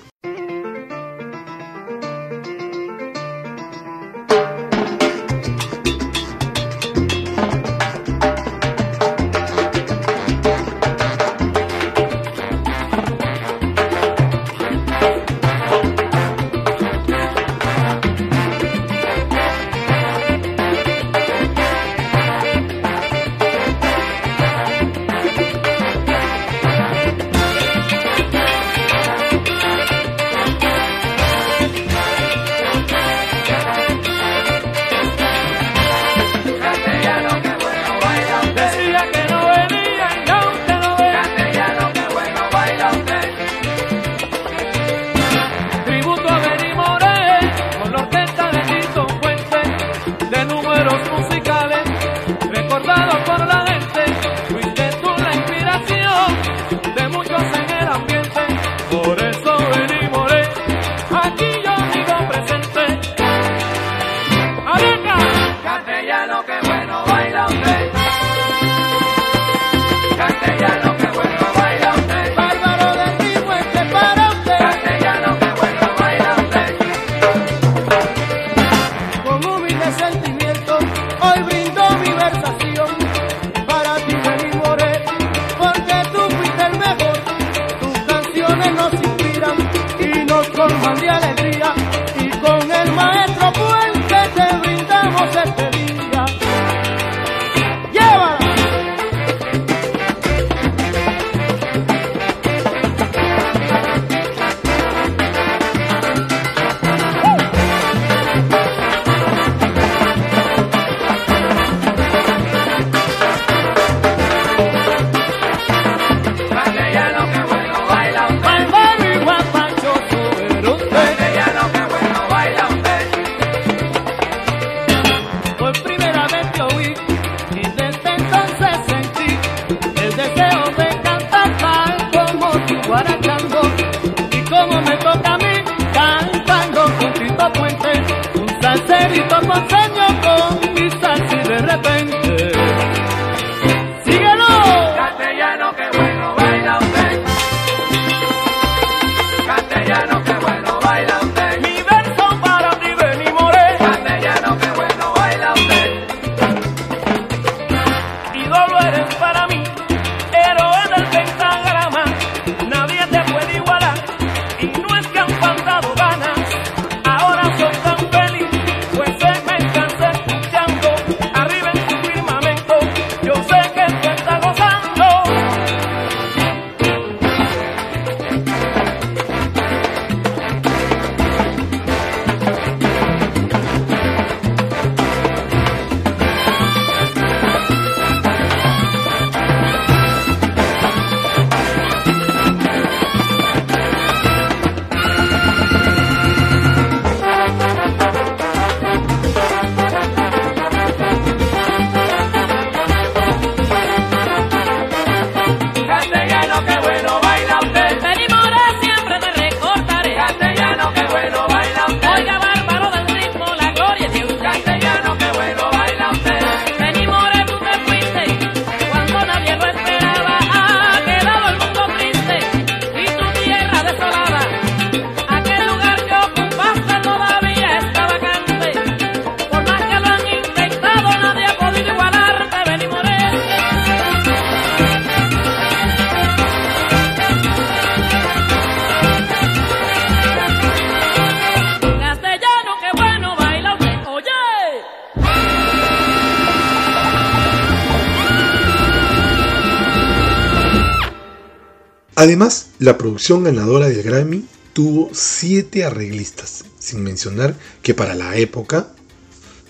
[252.24, 258.88] Además, la producción ganadora del Grammy tuvo siete arreglistas, sin mencionar que para la época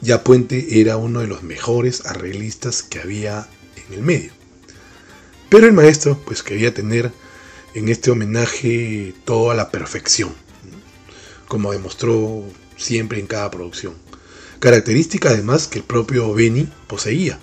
[0.00, 3.48] ya Puente era uno de los mejores arreglistas que había
[3.88, 4.30] en el medio.
[5.48, 7.10] Pero el maestro pues quería tener
[7.74, 10.30] en este homenaje toda la perfección,
[11.48, 12.44] como demostró
[12.76, 13.94] siempre en cada producción.
[14.60, 17.40] Característica además que el propio Benny poseía.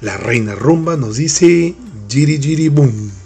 [0.00, 1.74] La reina rumba nos dice
[2.08, 3.21] Giri Giri Boom.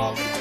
[0.00, 0.39] Bye.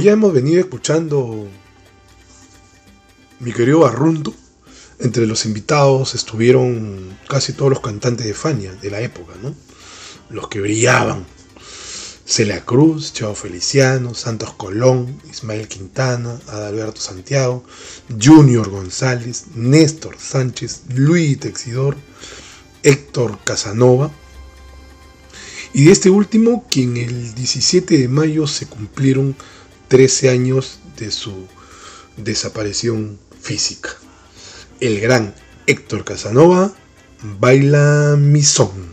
[0.00, 1.48] Ya hemos venido escuchando,
[3.40, 4.32] mi querido Barrunto,
[5.00, 9.54] entre los invitados estuvieron casi todos los cantantes de Fania de la época, ¿no?
[10.30, 11.26] Los que brillaban.
[12.24, 17.64] Celia Cruz, Chavo Feliciano, Santos Colón, Ismael Quintana, Adalberto Santiago,
[18.22, 21.96] Junior González, Néstor Sánchez, Luis Texidor,
[22.84, 24.12] Héctor Casanova,
[25.72, 29.36] y de este último, quien el 17 de mayo se cumplieron
[29.88, 31.46] 13 años de su
[32.16, 33.90] desaparición física.
[34.80, 35.34] El gran
[35.66, 36.72] Héctor Casanova
[37.22, 38.87] baila mi son.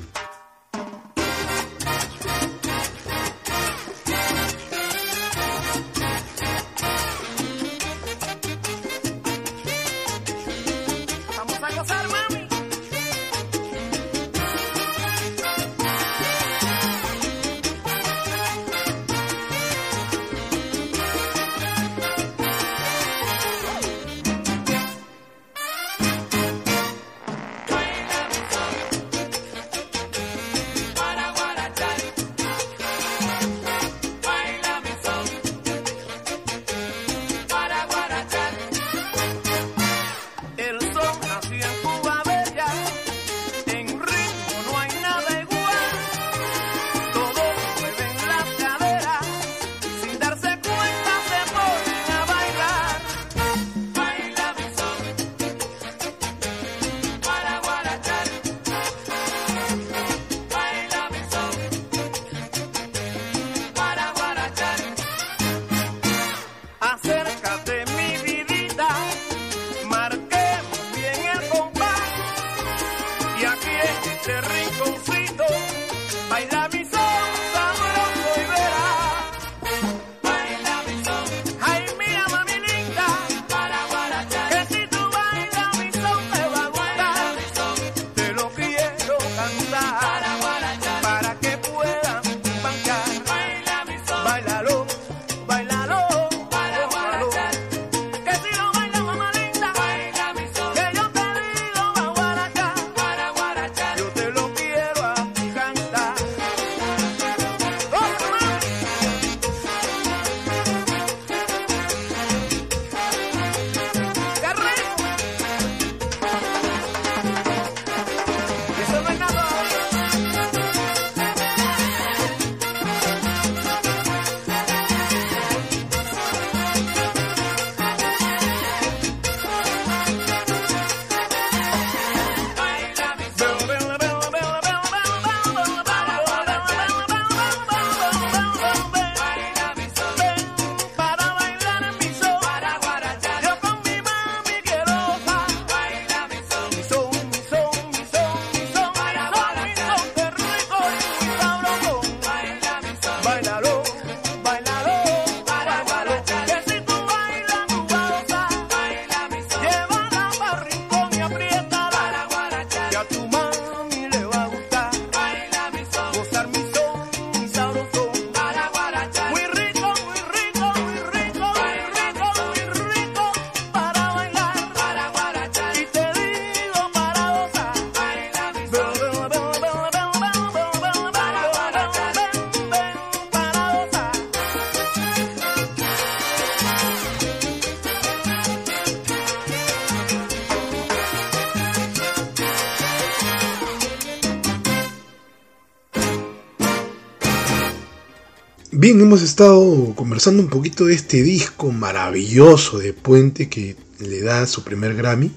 [198.85, 204.45] Bien, hemos estado conversando un poquito de este disco maravilloso de Puente que le da
[204.45, 205.31] su primer Grammy.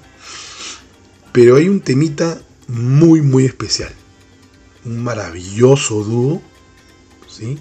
[1.32, 3.90] Pero hay un temita muy, muy especial.
[4.84, 6.42] Un maravilloso dúo
[7.26, 7.58] ¿sí?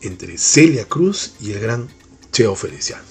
[0.00, 1.86] entre Celia Cruz y el gran
[2.32, 3.04] Cheo Feliciano.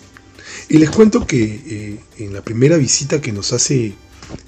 [0.69, 3.93] Y les cuento que eh, en la primera visita que nos hace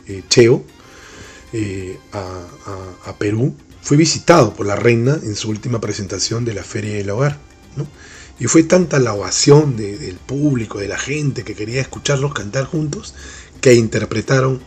[0.07, 0.65] eh, Cheo
[1.53, 3.55] eh, a, Perú,
[3.85, 7.37] fue visitado por la reina en su última presentación de la Feria del Hogar.
[7.75, 7.85] ¿no?
[8.39, 12.65] Y fue tanta la ovación de- del público, de la gente que quería escucharlos cantar
[12.65, 13.13] juntos,
[13.61, 14.59] que interpretaron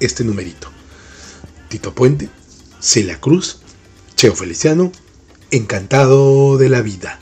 [0.00, 0.68] este numerito.
[1.70, 2.28] Tito Puente,
[2.78, 3.60] Celia Cruz,
[4.16, 4.92] Cheo Feliciano,
[5.50, 7.18] Encantado de la Vida.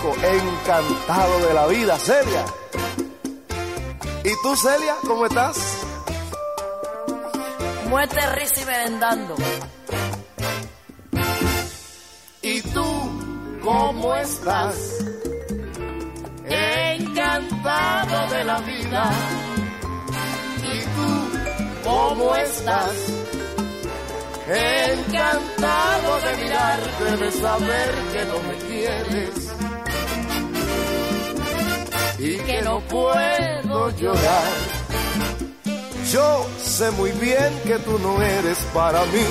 [0.00, 2.44] Rico, encantado de la vida, Celia.
[4.24, 5.56] ¿Y tú, Celia, cómo estás?
[7.88, 9.34] Muerte, risa y merendando.
[12.42, 14.98] ¿Y tú, cómo estás?
[16.44, 19.10] Encantado de la vida.
[20.62, 22.94] ¿Y tú, cómo estás?
[24.48, 29.49] Encantado de mirarte, Debes saber que no me quieres
[32.20, 34.52] y que no puedo llorar.
[36.12, 39.24] Yo sé muy bien que tú no eres para mí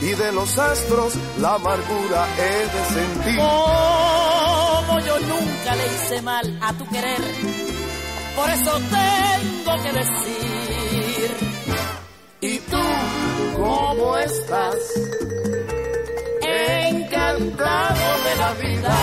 [0.00, 3.36] y de los astros la amargura he de sentir.
[3.36, 7.20] Como yo nunca le hice mal a tu querer,
[8.36, 11.36] por eso tengo que decir.
[12.40, 12.82] ¿Y tú
[13.56, 14.76] cómo estás?
[16.40, 18.96] Encantado de la vida.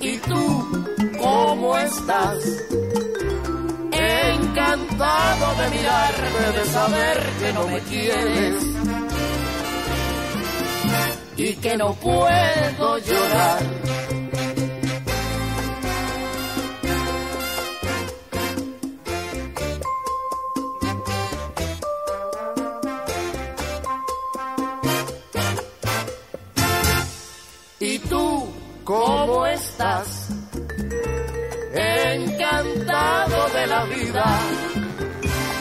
[0.00, 0.93] ¿Y tú
[1.34, 2.38] cómo estás?
[3.92, 8.64] Encantado de mirarte, de saber que no me quieres
[11.36, 13.62] y que no puedo llorar.
[27.80, 28.48] ¿Y tú
[28.84, 30.33] cómo estás?
[32.34, 34.24] Encantado de la vida.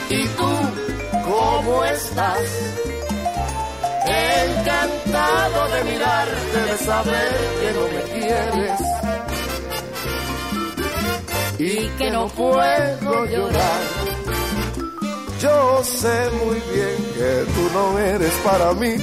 [0.10, 0.50] ¿Y tú
[1.24, 2.40] cómo estás?
[4.08, 8.80] Encantado de mirarte, De saber que no me quieres
[11.60, 13.82] y que no puedo llorar.
[15.40, 18.96] Yo sé muy bien que tú no eres para mí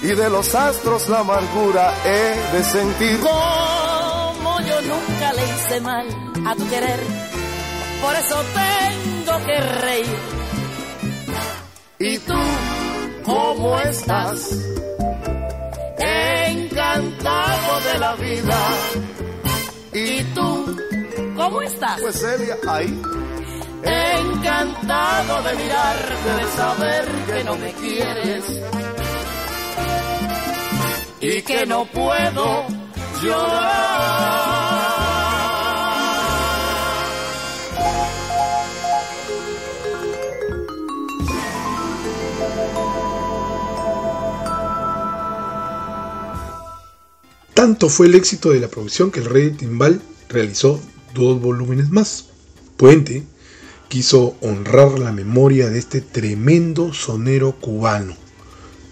[0.00, 3.20] y de los astros la amargura he de sentir.
[3.20, 7.00] Como yo nunca le hice mal a tu querer,
[8.02, 10.18] por eso tengo que reír.
[11.98, 12.38] ¿Y tú
[13.24, 14.50] cómo estás?
[15.98, 18.58] Encantado de la vida.
[19.92, 20.76] ¿Y tú
[21.36, 22.00] cómo estás?
[22.00, 23.02] Pues Celia, ahí.
[23.82, 28.44] Encantado de mirarte, de saber que no me quieres
[31.20, 32.66] y que no puedo
[33.22, 34.67] llorar.
[47.58, 50.80] Tanto fue el éxito de la producción que el rey Timbal realizó
[51.12, 52.26] dos volúmenes más.
[52.76, 53.24] Puente
[53.88, 58.16] quiso honrar la memoria de este tremendo sonero cubano,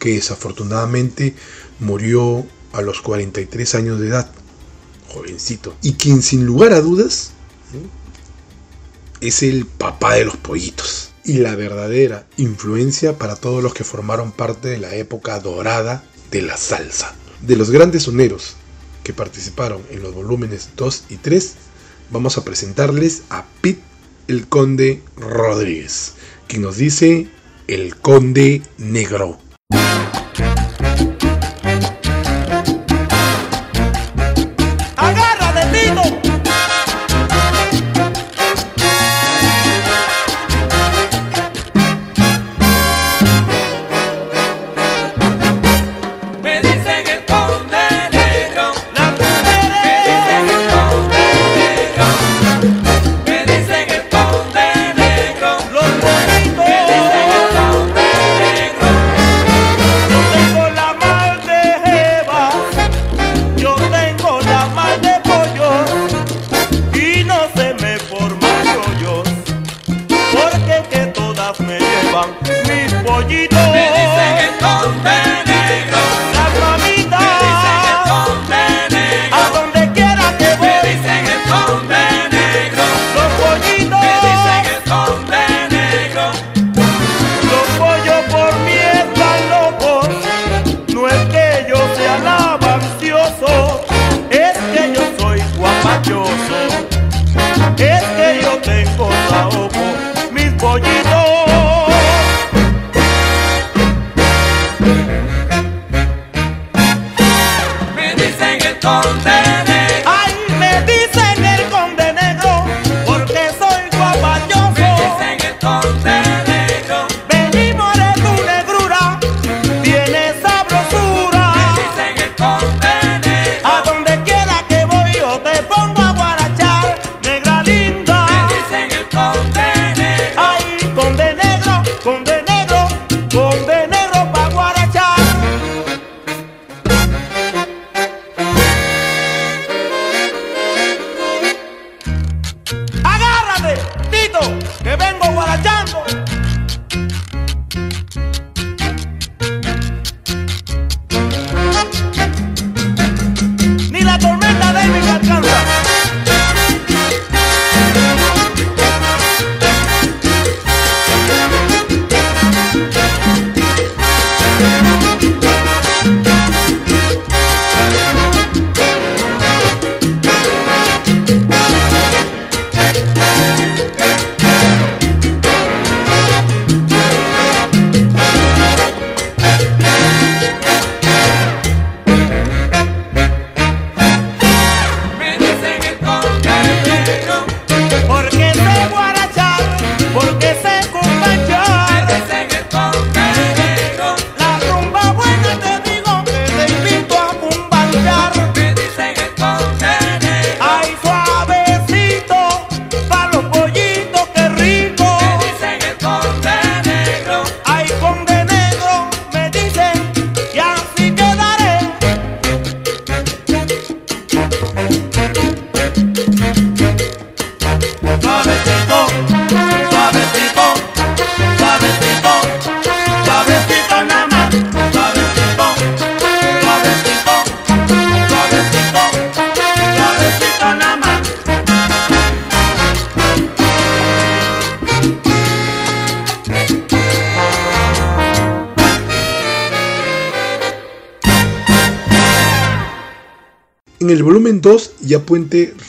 [0.01, 1.37] que desafortunadamente
[1.79, 4.33] murió a los 43 años de edad,
[5.11, 7.31] jovencito, y quien sin lugar a dudas
[9.21, 14.33] es el papá de los pollitos y la verdadera influencia para todos los que formaron
[14.33, 16.03] parte de la época dorada
[16.33, 17.15] de la salsa.
[17.43, 18.57] De los grandes soneros
[19.05, 21.55] que participaron en los volúmenes 2 y 3,
[22.11, 23.83] vamos a presentarles a Pete
[24.29, 26.15] el Conde Rodríguez,
[26.49, 27.29] que nos dice
[27.69, 29.39] el Conde Negro.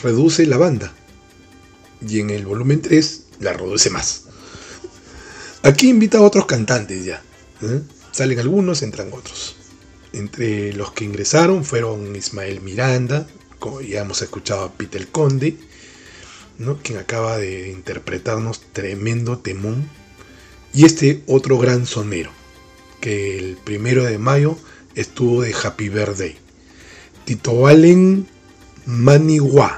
[0.02, 0.92] reduce la banda
[2.06, 4.24] y en el volumen 3 la reduce más.
[5.62, 7.22] Aquí invita a otros cantantes ya.
[7.62, 7.82] ¿eh?
[8.12, 9.56] Salen algunos, entran otros.
[10.12, 13.26] Entre los que ingresaron fueron Ismael Miranda,
[13.86, 15.56] ya hemos escuchado a Peter Conde,
[16.58, 16.78] ¿no?
[16.78, 19.88] quien acaba de interpretarnos tremendo temón,
[20.72, 22.30] y este otro gran sonero,
[23.00, 24.56] que el primero de mayo
[24.94, 26.36] estuvo de Happy Birthday.
[27.24, 28.26] Tito Valen
[28.90, 29.68] Manigua.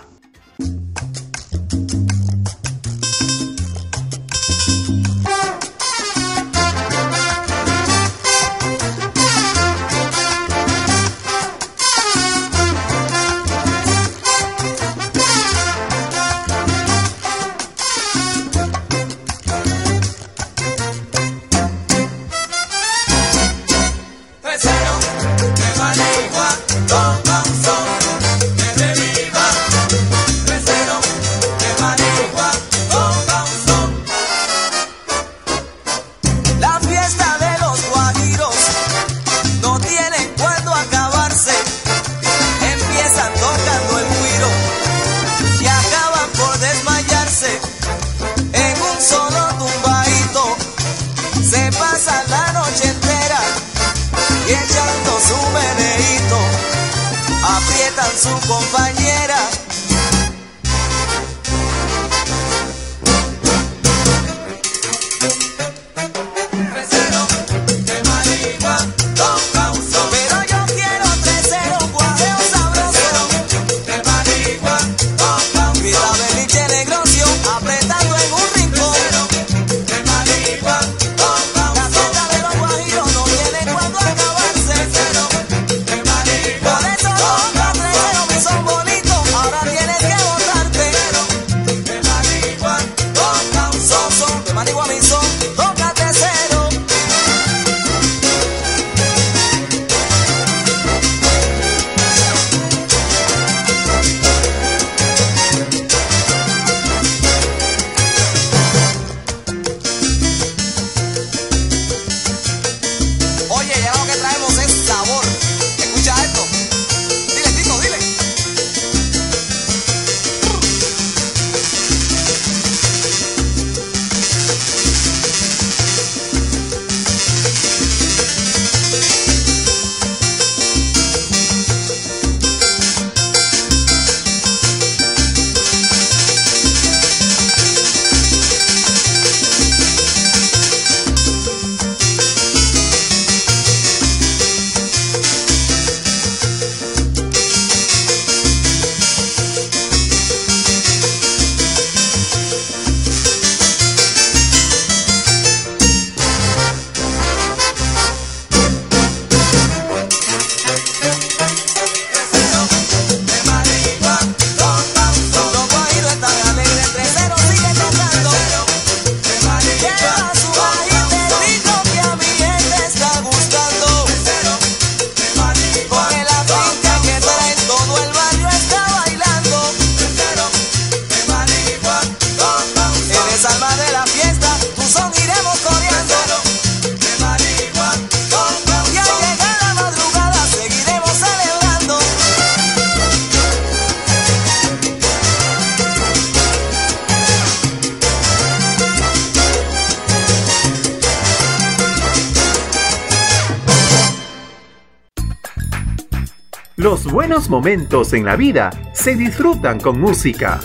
[206.82, 210.60] Los buenos momentos en la vida se disfrutan con música.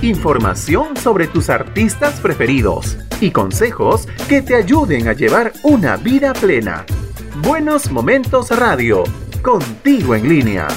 [0.00, 6.86] Información sobre tus artistas preferidos y consejos que te ayuden a llevar una vida plena.
[7.42, 9.04] Buenos Momentos Radio,
[9.42, 10.68] contigo en línea.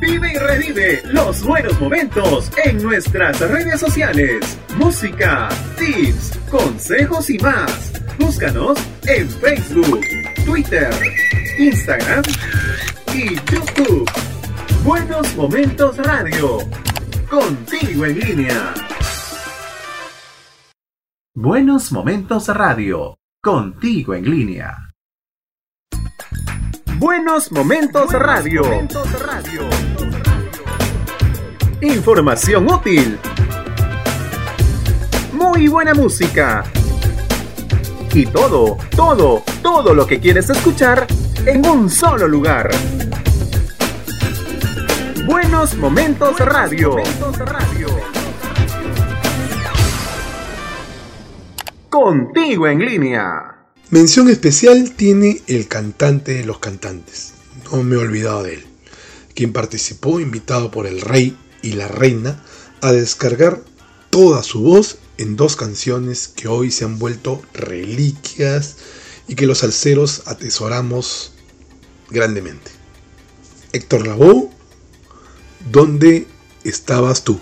[0.00, 4.58] Vive y revive los buenos momentos en nuestras redes sociales.
[4.76, 5.48] Música,
[5.78, 7.92] tips, consejos y más.
[8.18, 8.76] Búscanos
[9.06, 10.00] en Facebook,
[10.44, 10.92] Twitter,
[11.58, 12.22] Instagram
[13.14, 14.10] y YouTube.
[14.82, 16.58] Buenos Momentos Radio.
[17.30, 18.74] Contigo en línea.
[21.34, 23.16] Buenos Momentos Radio.
[23.40, 24.90] Contigo en línea.
[26.98, 28.62] Buenos Momentos Radio.
[31.80, 33.18] Información útil.
[35.54, 36.64] Muy buena música.
[38.12, 41.06] Y todo, todo, todo lo que quieres escuchar
[41.46, 42.70] en un solo lugar.
[45.26, 46.96] Buenos Momentos Radio.
[51.88, 53.56] Contigo en línea.
[53.90, 57.34] Mención especial tiene el cantante de los cantantes.
[57.70, 58.66] No me he olvidado de él.
[59.36, 62.42] Quien participó invitado por el rey y la reina
[62.80, 63.60] a descargar
[64.10, 68.76] toda su voz en dos canciones que hoy se han vuelto reliquias
[69.28, 71.32] y que los salseros atesoramos
[72.10, 72.70] grandemente.
[73.72, 74.50] Héctor Lavoe,
[75.70, 76.26] ¿dónde
[76.64, 77.40] estabas tú?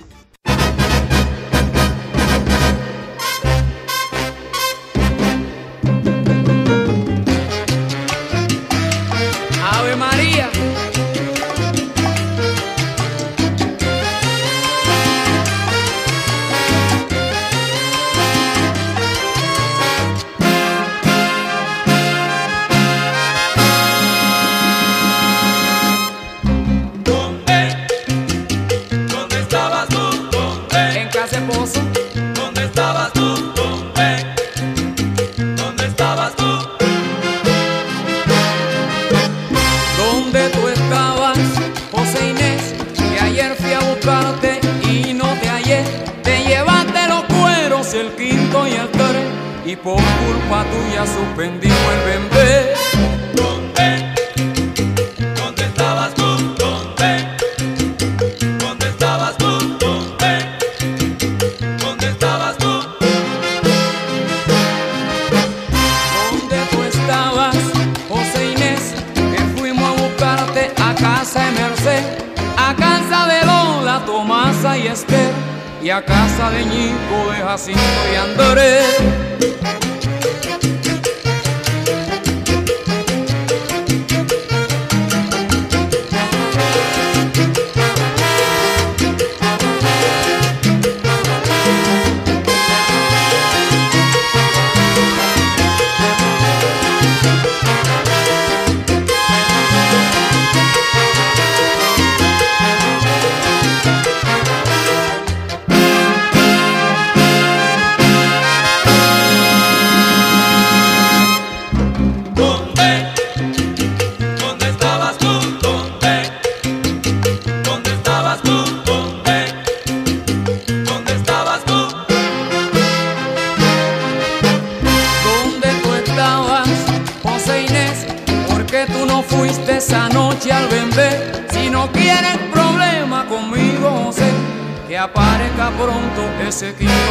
[136.63, 137.02] Pronto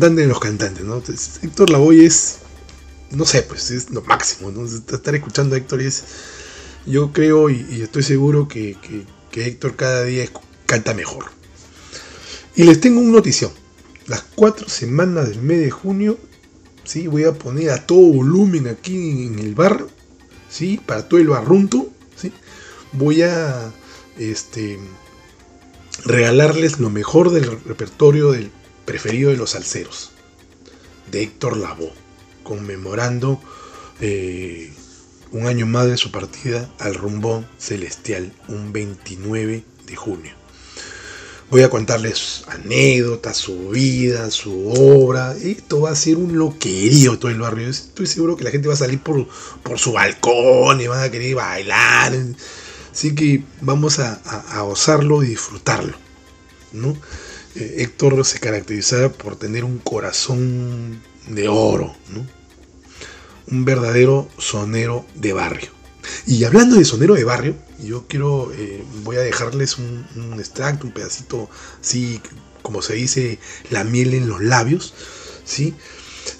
[0.00, 2.38] de los cantantes, Héctor Lavoe es,
[3.10, 4.50] no sé, pues es lo máximo.
[4.64, 6.04] Estar escuchando a Héctor es,
[6.86, 8.76] yo creo y, estoy seguro que,
[9.32, 10.24] Héctor cada día
[10.64, 11.26] canta mejor.
[12.56, 13.52] Y les tengo una notición.
[14.06, 16.18] Las cuatro semanas del mes de junio,
[16.84, 17.06] ¿sí?
[17.06, 19.86] Voy a poner a todo volumen aquí en el bar,
[20.48, 20.80] ¿sí?
[20.84, 22.32] Para todo el barrunto, ¿sí?
[22.92, 23.70] Voy a,
[24.18, 24.78] este,
[26.04, 28.50] regalarles lo mejor del repertorio del
[28.90, 30.10] preferido de los salseros,
[31.12, 31.92] de Héctor Lavoe,
[32.42, 33.40] conmemorando
[34.00, 34.72] eh,
[35.30, 40.32] un año más de su partida al rumbo celestial, un 29 de junio.
[41.50, 45.36] Voy a contarles anécdotas, su vida, su obra.
[45.40, 47.68] Esto va a ser un loquerío todo el barrio.
[47.68, 49.28] Estoy seguro que la gente va a salir por,
[49.62, 52.12] por su balcón y van a querer bailar.
[52.90, 55.96] Así que vamos a, a, a gozarlo y disfrutarlo.
[56.72, 56.96] ¿no?
[57.56, 61.94] Eh, Héctor se caracterizaba por tener un corazón de oro,
[63.50, 65.70] un verdadero sonero de barrio.
[66.26, 70.06] Y hablando de sonero de barrio, yo quiero, eh, voy a dejarles un,
[70.38, 71.50] extracto, un pedacito
[71.80, 72.20] así,
[72.62, 73.38] como se dice,
[73.70, 74.94] la miel en los labios,
[75.44, 75.74] ¿sí?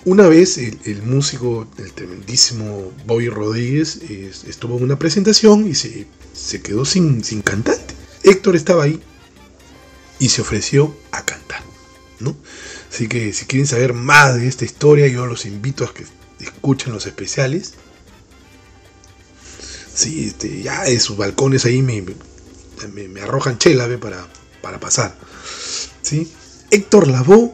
[0.05, 4.01] Una vez el, músico, el tremendísimo Bobby Rodríguez,
[4.47, 7.95] estuvo en una presentación y se, se quedó sin, sin cantante.
[8.23, 9.01] Héctor estaba ahí
[10.21, 11.63] y se ofreció a cantar,
[12.21, 12.37] ¿no?
[12.93, 16.05] Así que si quieren saber más de esta historia, yo los invito a que
[16.39, 17.75] escuchen los especiales.
[19.93, 22.05] Sí, este, ya de sus balcones ahí me,
[22.93, 24.29] me, me arrojan chela para,
[24.63, 25.17] para pasar.
[26.03, 26.31] ¿Sí?
[26.71, 27.53] Héctor Lavoe,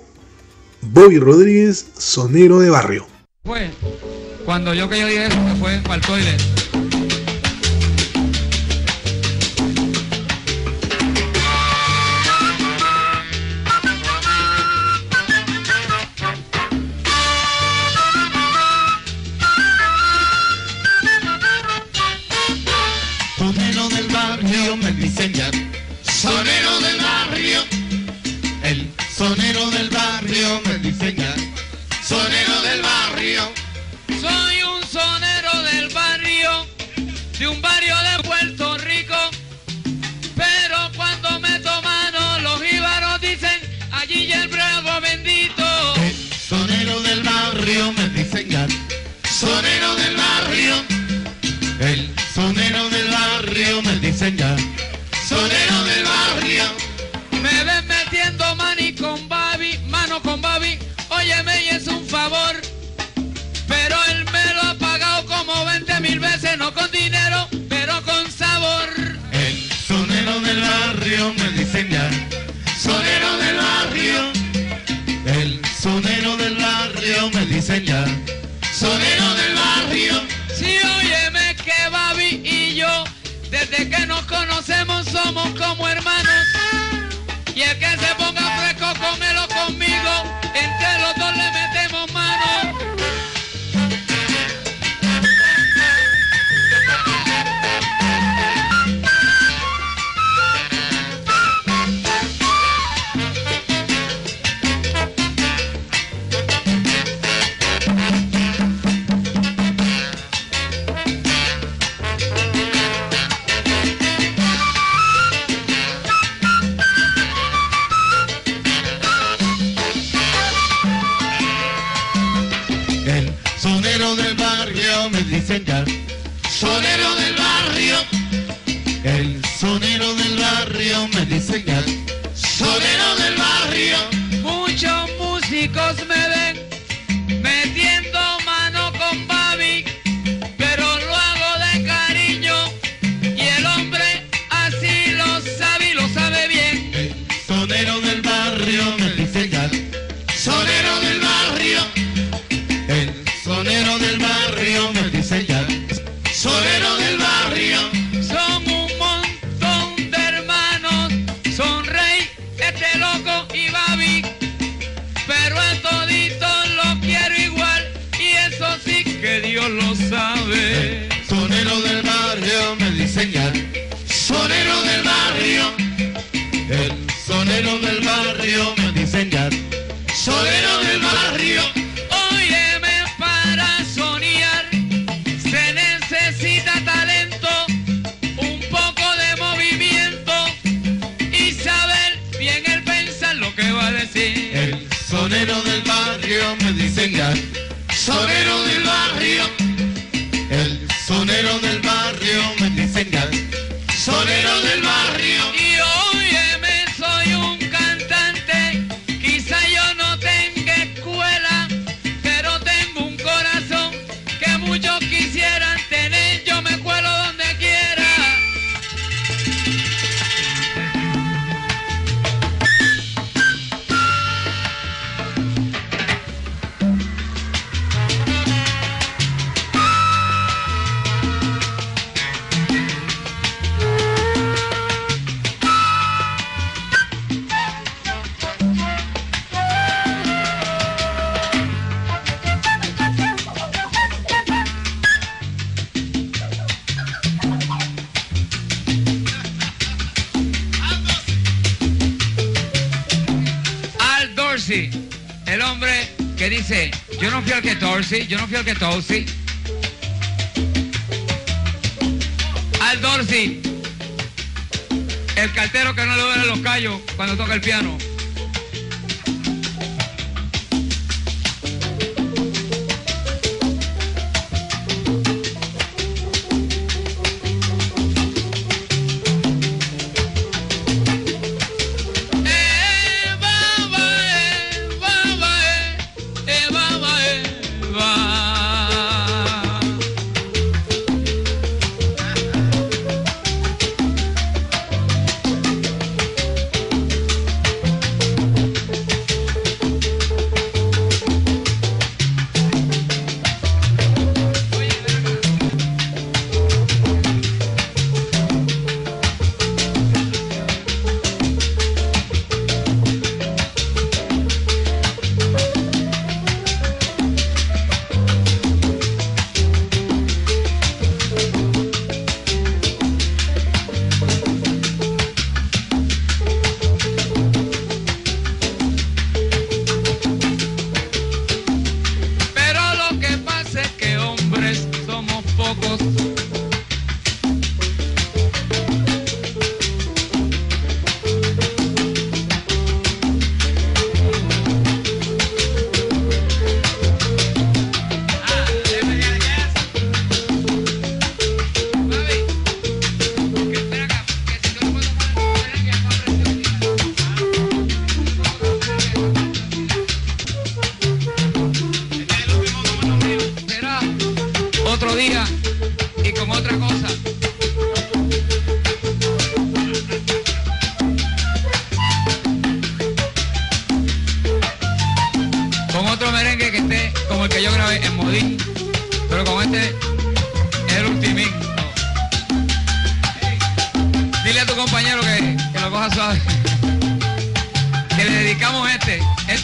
[0.83, 3.07] Bobby Rodríguez, sonero de barrio.
[3.45, 3.71] Fue
[4.45, 6.66] cuando yo que yo dije eso, que fue para el.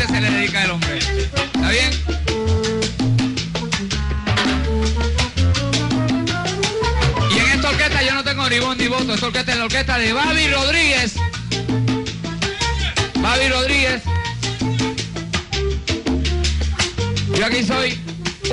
[0.06, 0.98] se le dedica el hombre.
[0.98, 1.90] ¿Está bien?
[7.30, 9.14] Y en esta orquesta yo no tengo ni voz ni voto.
[9.14, 11.14] Esta orquesta es la orquesta de Babi Rodríguez.
[13.20, 14.02] Babi Rodríguez.
[17.36, 18.00] Yo aquí soy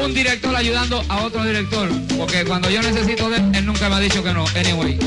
[0.02, 3.96] un director ayudando a otro director, porque cuando yo necesito de él, él nunca me
[3.96, 4.46] ha dicho que no.
[4.56, 4.98] Anyway.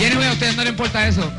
[0.00, 1.32] Y anyway, a ustedes no les importa eso.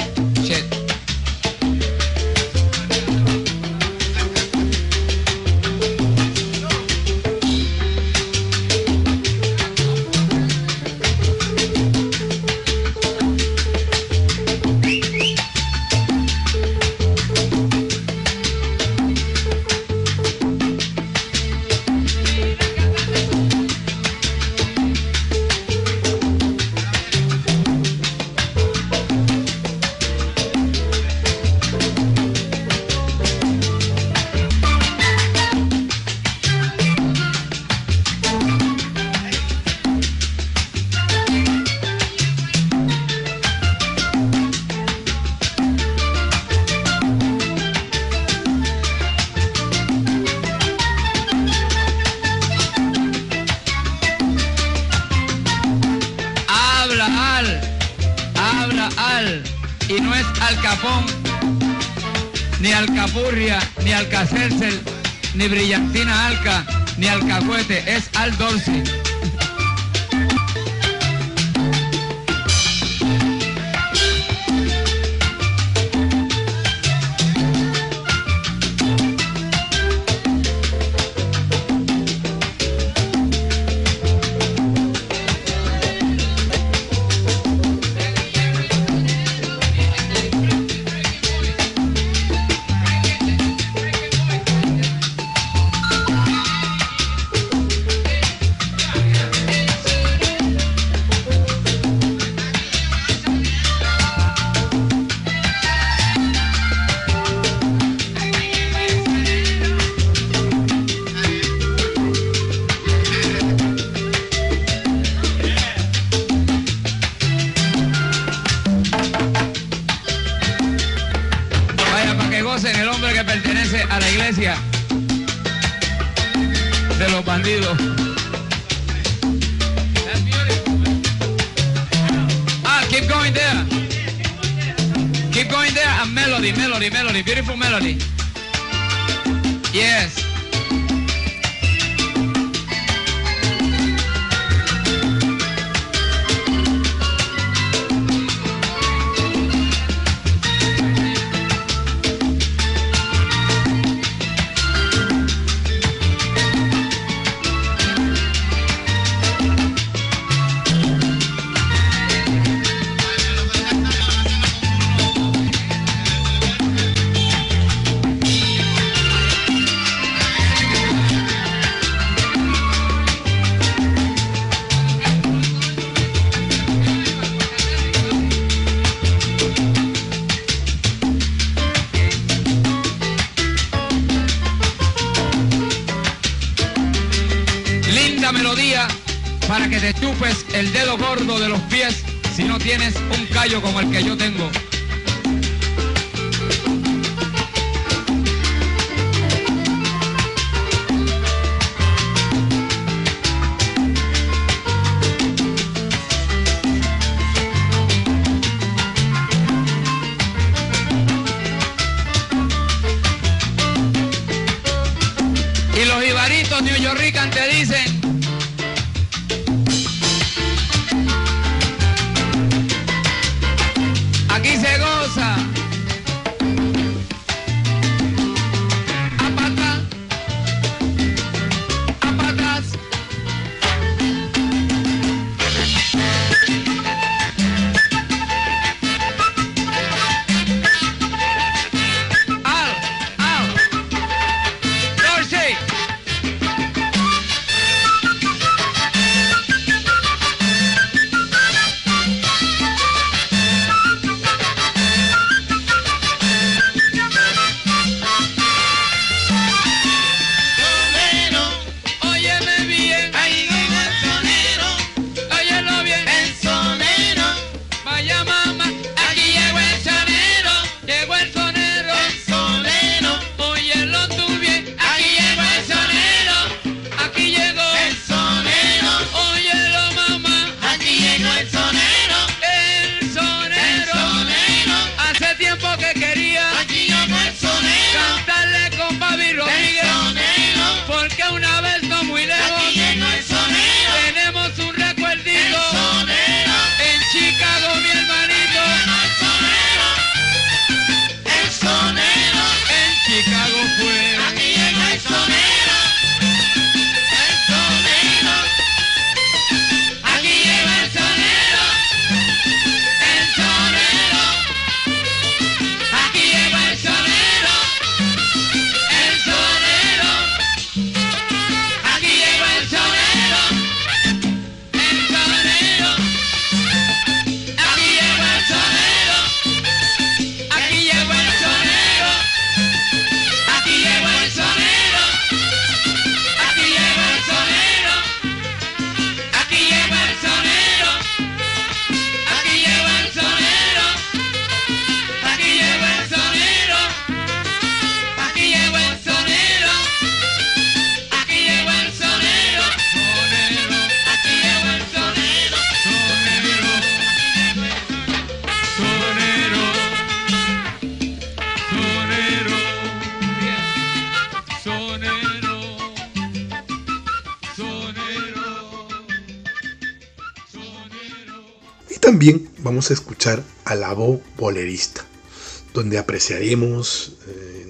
[375.86, 377.68] donde apreciaremos eh,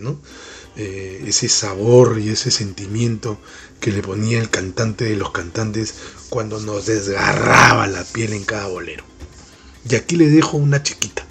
[0.77, 3.37] eh, ese sabor y ese sentimiento
[3.81, 5.95] que le ponía el cantante de los cantantes
[6.29, 9.03] cuando nos desgarraba la piel en cada bolero.
[9.89, 11.25] Y aquí le dejo una chiquita.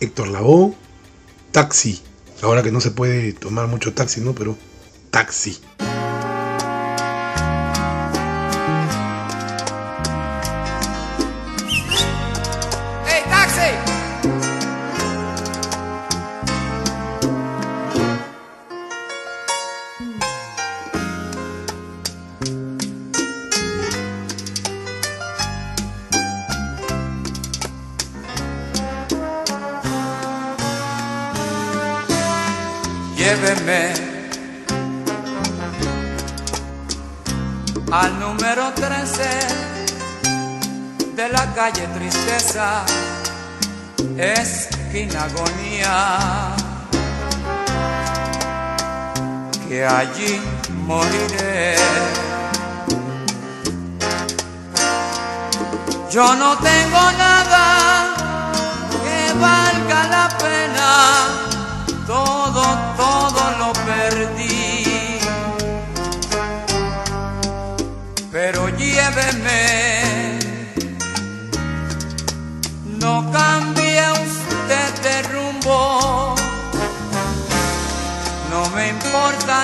[0.00, 0.74] Héctor Lavoe,
[1.52, 2.00] Taxi.
[2.42, 4.34] Ahora que no se puede tomar mucho taxi, ¿no?
[4.34, 4.58] Pero
[5.12, 5.60] Taxi.
[37.92, 39.22] Al número 13
[41.16, 42.84] de la calle Tristeza,
[44.16, 46.54] esquina agonía,
[49.68, 50.40] que allí
[50.86, 51.76] moriré.
[56.10, 58.14] Yo no tengo nada
[59.04, 61.39] que valga la pena,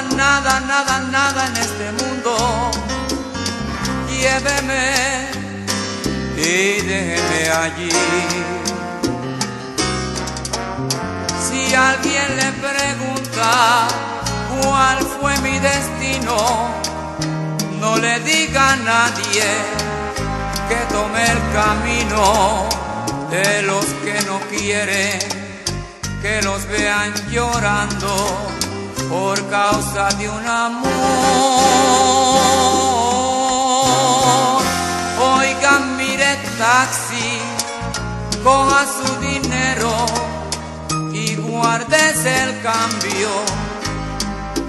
[0.02, 2.70] nada, nada, nada en este mundo.
[4.10, 5.28] Lléveme
[6.36, 7.88] y déjeme allí.
[11.46, 13.88] Si alguien le pregunta
[14.62, 16.36] cuál fue mi destino,
[17.80, 19.48] no le diga a nadie
[20.68, 22.68] que tome el camino
[23.30, 25.18] de los que no quieren
[26.22, 28.55] que los vean llorando
[29.08, 30.90] por causa de un amor.
[35.36, 37.40] Oigan, mire taxi,
[38.42, 39.92] coja su dinero
[41.12, 43.30] y guárdese el cambio.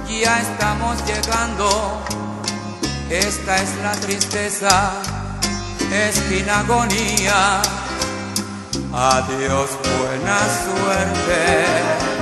[0.10, 2.02] Ya estamos llegando,
[3.10, 4.94] esta es la tristeza,
[5.92, 7.62] esquina agonía.
[8.92, 12.17] Adiós, buena suerte.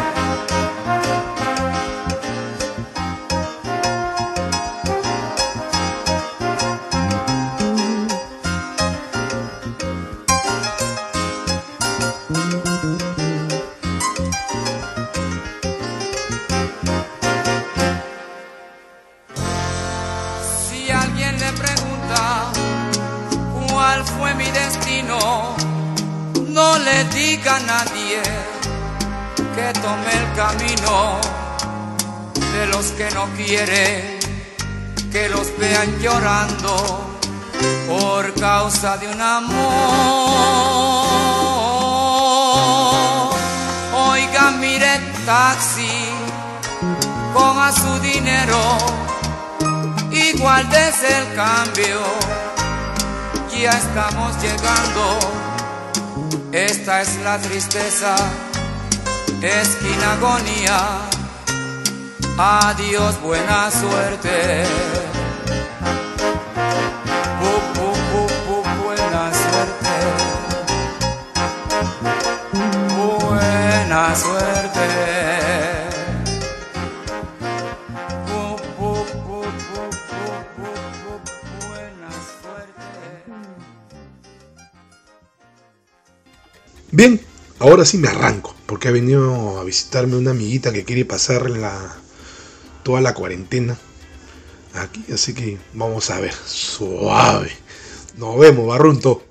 [33.25, 34.19] No quieren
[35.11, 37.17] que los vean llorando
[37.87, 39.55] por causa de un amor.
[43.93, 46.09] Oiga, mire taxi,
[47.33, 48.61] coja su dinero
[50.11, 52.01] y guárdese el cambio.
[53.57, 55.19] Ya estamos llegando,
[56.51, 58.15] esta es la tristeza,
[59.41, 61.14] esquina agonía.
[62.37, 64.65] Adiós, buena suerte.
[67.39, 69.95] Bu, bu, bu, bu, buena suerte.
[72.91, 74.87] Buena suerte.
[78.27, 78.91] Bu, bu,
[79.27, 79.39] bu,
[79.71, 79.81] bu,
[80.11, 80.71] bu, bu,
[81.03, 81.13] bu,
[81.63, 82.91] buena suerte.
[86.91, 87.21] Bien,
[87.59, 91.95] ahora sí me arranco, porque ha venido a visitarme una amiguita que quiere pasar la,
[92.85, 93.75] toda la cuarentena
[94.75, 97.51] aquí, así que vamos a ver, suave.
[98.15, 99.25] Nos vemos, barrunto.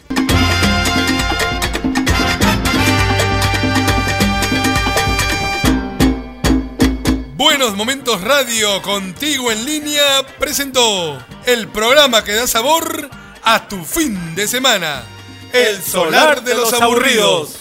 [7.37, 10.03] Buenos Momentos Radio contigo en línea
[10.41, 13.09] presentó el programa que da sabor
[13.45, 15.05] a tu fin de semana.
[15.53, 17.61] El solar de los aburridos.